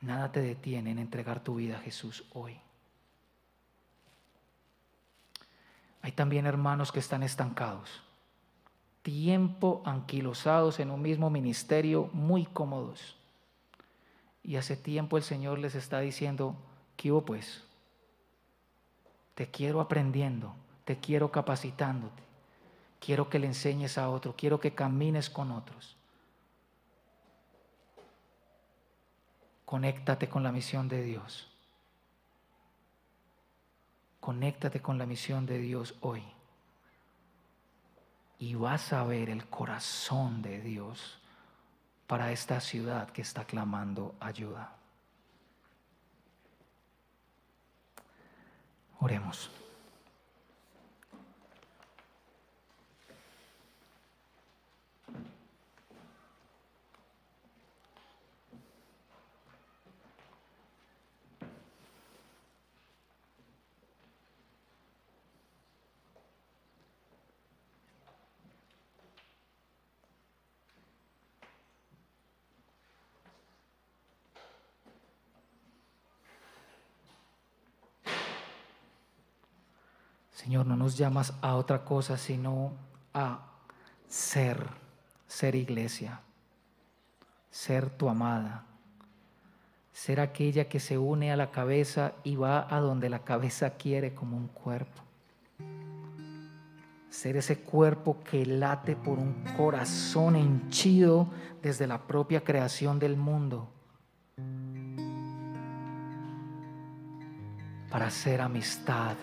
nada 0.00 0.30
te 0.30 0.40
detiene 0.40 0.92
en 0.92 0.98
entregar 0.98 1.42
tu 1.42 1.56
vida 1.56 1.76
a 1.76 1.80
Jesús 1.80 2.24
hoy. 2.34 2.58
Hay 6.02 6.12
también 6.12 6.46
hermanos 6.46 6.92
que 6.92 7.00
están 7.00 7.22
estancados, 7.22 8.02
tiempo 9.02 9.82
anquilosados 9.84 10.80
en 10.80 10.90
un 10.90 11.02
mismo 11.02 11.28
ministerio, 11.28 12.08
muy 12.12 12.46
cómodos. 12.46 13.16
Y 14.42 14.56
hace 14.56 14.76
tiempo 14.76 15.16
el 15.16 15.22
Señor 15.22 15.58
les 15.58 15.74
está 15.74 16.00
diciendo, 16.00 16.54
¿qué 16.96 17.12
pues? 17.12 17.64
Te 19.34 19.50
quiero 19.50 19.80
aprendiendo, 19.80 20.54
te 20.84 20.98
quiero 20.98 21.30
capacitándote, 21.30 22.22
quiero 23.00 23.28
que 23.28 23.38
le 23.38 23.46
enseñes 23.46 23.98
a 23.98 24.08
otro, 24.10 24.34
quiero 24.36 24.60
que 24.60 24.74
camines 24.74 25.30
con 25.30 25.50
otros. 25.50 25.96
Conéctate 29.64 30.28
con 30.28 30.42
la 30.42 30.52
misión 30.52 30.88
de 30.88 31.02
Dios. 31.02 31.46
Conéctate 34.20 34.80
con 34.80 34.98
la 34.98 35.06
misión 35.06 35.46
de 35.46 35.58
Dios 35.58 35.94
hoy. 36.00 36.22
Y 38.38 38.54
vas 38.54 38.92
a 38.92 39.04
ver 39.04 39.30
el 39.30 39.46
corazón 39.46 40.42
de 40.42 40.60
Dios 40.60 41.18
para 42.06 42.32
esta 42.32 42.60
ciudad 42.60 43.10
que 43.10 43.22
está 43.22 43.44
clamando 43.44 44.14
ayuda. 44.20 44.72
Oremos. 49.00 49.50
Señor, 80.48 80.64
no 80.64 80.76
nos 80.76 80.96
llamas 80.96 81.34
a 81.42 81.56
otra 81.56 81.84
cosa 81.84 82.16
sino 82.16 82.72
a 83.12 83.50
ser, 84.08 84.66
ser 85.26 85.54
iglesia, 85.54 86.22
ser 87.50 87.90
tu 87.90 88.08
amada, 88.08 88.64
ser 89.92 90.20
aquella 90.20 90.66
que 90.66 90.80
se 90.80 90.96
une 90.96 91.30
a 91.30 91.36
la 91.36 91.50
cabeza 91.50 92.14
y 92.24 92.36
va 92.36 92.66
a 92.74 92.80
donde 92.80 93.10
la 93.10 93.18
cabeza 93.24 93.76
quiere 93.76 94.14
como 94.14 94.38
un 94.38 94.48
cuerpo. 94.48 95.02
Ser 97.10 97.36
ese 97.36 97.58
cuerpo 97.58 98.24
que 98.24 98.46
late 98.46 98.96
por 98.96 99.18
un 99.18 99.44
corazón 99.54 100.34
henchido 100.34 101.28
desde 101.60 101.86
la 101.86 101.98
propia 101.98 102.42
creación 102.42 102.98
del 102.98 103.18
mundo. 103.18 103.68
Para 107.90 108.06
hacer 108.06 108.40
amistad 108.40 109.14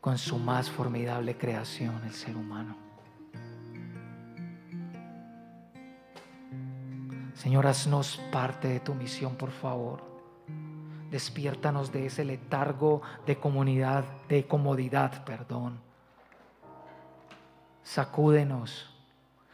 con 0.00 0.16
su 0.16 0.38
más 0.38 0.70
formidable 0.70 1.36
creación, 1.36 2.02
el 2.04 2.14
ser 2.14 2.36
humano. 2.36 2.76
Señor, 7.34 7.66
haznos 7.66 8.20
parte 8.32 8.68
de 8.68 8.80
tu 8.80 8.94
misión, 8.94 9.36
por 9.36 9.50
favor. 9.50 10.02
Despiértanos 11.10 11.90
de 11.92 12.06
ese 12.06 12.24
letargo 12.24 13.02
de 13.26 13.36
comunidad, 13.36 14.04
de 14.28 14.46
comodidad, 14.46 15.24
perdón. 15.24 15.80
Sacúdenos, 17.82 18.90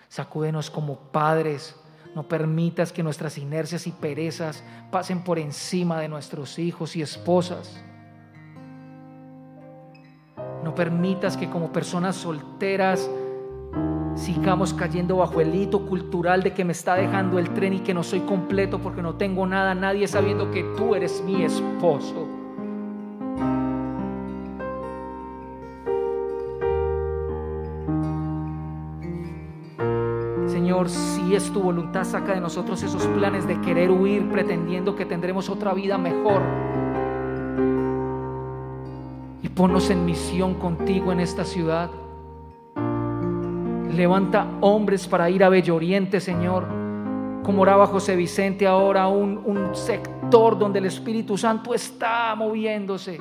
sacúdenos 0.09 0.70
como 0.70 0.97
padres. 0.97 1.76
No 2.14 2.28
permitas 2.28 2.92
que 2.92 3.03
nuestras 3.03 3.38
inercias 3.38 3.86
y 3.86 3.92
perezas 3.92 4.64
pasen 4.90 5.22
por 5.22 5.38
encima 5.38 6.01
de 6.01 6.09
nuestros 6.09 6.59
hijos 6.59 6.97
y 6.97 7.03
esposas. 7.03 7.82
No 10.66 10.74
permitas 10.74 11.36
que 11.36 11.48
como 11.48 11.72
personas 11.72 12.16
solteras 12.16 13.08
sigamos 14.16 14.74
cayendo 14.74 15.18
bajo 15.18 15.40
el 15.40 15.54
hito 15.54 15.86
cultural 15.86 16.42
de 16.42 16.54
que 16.54 16.64
me 16.64 16.72
está 16.72 16.96
dejando 16.96 17.38
el 17.38 17.50
tren 17.50 17.74
y 17.74 17.78
que 17.78 17.94
no 17.94 18.02
soy 18.02 18.18
completo 18.22 18.80
porque 18.80 19.00
no 19.00 19.14
tengo 19.14 19.46
nada, 19.46 19.76
nadie 19.76 20.08
sabiendo 20.08 20.50
que 20.50 20.64
tú 20.76 20.96
eres 20.96 21.22
mi 21.24 21.44
esposo. 21.44 22.26
Señor, 30.48 30.88
si 30.88 31.36
es 31.36 31.48
tu 31.52 31.62
voluntad, 31.62 32.02
saca 32.02 32.34
de 32.34 32.40
nosotros 32.40 32.82
esos 32.82 33.06
planes 33.06 33.46
de 33.46 33.60
querer 33.60 33.92
huir 33.92 34.28
pretendiendo 34.28 34.96
que 34.96 35.06
tendremos 35.06 35.48
otra 35.48 35.74
vida 35.74 35.96
mejor 35.96 36.42
Ponnos 39.57 39.88
en 39.88 40.04
misión 40.04 40.52
contigo 40.57 41.12
en 41.12 41.20
esta 41.20 41.42
ciudad. 41.42 41.90
Levanta 43.90 44.46
hombres 44.61 45.09
para 45.09 45.30
ir 45.30 45.42
a 45.42 45.48
Bello 45.48 45.76
Oriente, 45.76 46.20
Señor. 46.20 46.66
Como 47.42 47.62
oraba 47.62 47.86
José 47.86 48.16
Vicente 48.16 48.66
ahora, 48.66 49.09
un, 49.09 49.40
un 49.46 49.74
sector 49.74 50.59
donde 50.59 50.78
el 50.80 50.84
Espíritu 50.84 51.38
Santo 51.38 51.72
está 51.72 52.34
moviéndose. 52.34 53.18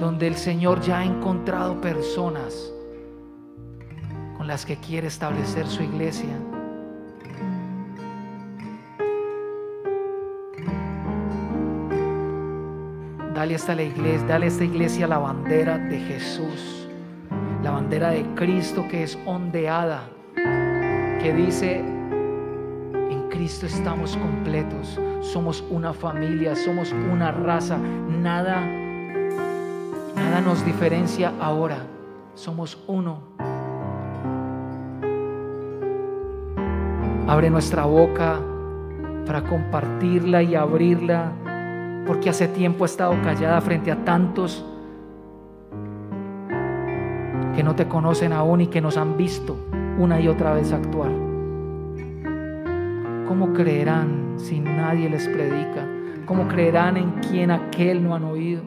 Donde 0.00 0.26
el 0.26 0.36
Señor 0.36 0.80
ya 0.80 1.00
ha 1.00 1.04
encontrado 1.04 1.78
personas 1.78 2.72
con 4.38 4.46
las 4.46 4.64
que 4.64 4.76
quiere 4.76 5.08
establecer 5.08 5.66
su 5.66 5.82
iglesia. 5.82 6.34
Dale 13.36 13.52
a 13.52 13.56
esta 13.56 13.74
iglesia, 13.74 14.26
dale 14.26 14.46
a 14.46 14.48
esta 14.48 14.64
iglesia 14.64 15.06
la 15.06 15.18
bandera 15.18 15.76
de 15.76 15.98
Jesús, 15.98 16.88
la 17.62 17.70
bandera 17.70 18.08
de 18.08 18.24
Cristo 18.34 18.88
que 18.88 19.02
es 19.02 19.18
ondeada, 19.26 20.04
que 21.20 21.34
dice, 21.36 21.80
en 21.80 23.28
Cristo 23.28 23.66
estamos 23.66 24.16
completos, 24.16 24.98
somos 25.20 25.62
una 25.68 25.92
familia, 25.92 26.56
somos 26.56 26.94
una 27.12 27.30
raza, 27.30 27.76
nada, 27.76 28.58
nada 30.14 30.40
nos 30.40 30.64
diferencia 30.64 31.34
ahora, 31.38 31.80
somos 32.34 32.82
uno. 32.86 33.20
Abre 37.28 37.50
nuestra 37.50 37.84
boca 37.84 38.40
para 39.26 39.42
compartirla 39.42 40.42
y 40.42 40.54
abrirla 40.54 41.32
porque 42.06 42.30
hace 42.30 42.48
tiempo 42.48 42.84
he 42.84 42.86
estado 42.86 43.20
callada 43.22 43.60
frente 43.60 43.90
a 43.90 44.04
tantos 44.04 44.64
que 47.54 47.62
no 47.62 47.74
te 47.74 47.88
conocen 47.88 48.32
aún 48.32 48.60
y 48.60 48.66
que 48.68 48.80
nos 48.80 48.96
han 48.96 49.16
visto 49.16 49.56
una 49.98 50.20
y 50.20 50.28
otra 50.28 50.52
vez 50.52 50.72
actuar. 50.72 51.10
¿Cómo 53.26 53.52
creerán 53.52 54.34
si 54.36 54.60
nadie 54.60 55.10
les 55.10 55.26
predica? 55.26 55.88
¿Cómo 56.26 56.48
creerán 56.48 56.96
en 56.96 57.10
quien 57.12 57.50
aquel 57.50 58.04
no 58.04 58.14
han 58.14 58.24
oído? 58.24 58.62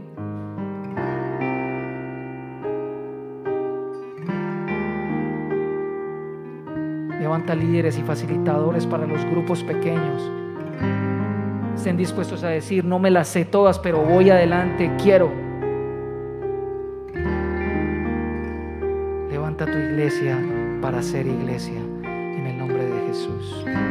Levanta 7.19 7.53
líderes 7.53 7.97
y 7.97 8.01
facilitadores 8.01 8.85
para 8.85 9.05
los 9.05 9.23
grupos 9.25 9.63
pequeños 9.63 10.31
estén 11.79 11.95
dispuestos 11.95 12.43
a 12.43 12.49
decir, 12.49 12.83
no 12.83 12.99
me 12.99 13.09
las 13.09 13.29
sé 13.29 13.45
todas, 13.45 13.79
pero 13.79 14.03
voy 14.03 14.29
adelante, 14.29 14.93
quiero. 15.01 15.31
Levanta 19.29 19.65
tu 19.65 19.77
iglesia 19.77 20.37
para 20.81 21.01
ser 21.01 21.25
iglesia 21.25 21.79
en 22.03 22.47
el 22.47 22.57
nombre 22.57 22.83
de 22.83 23.07
Jesús. 23.07 23.63
Amén. 23.65 23.87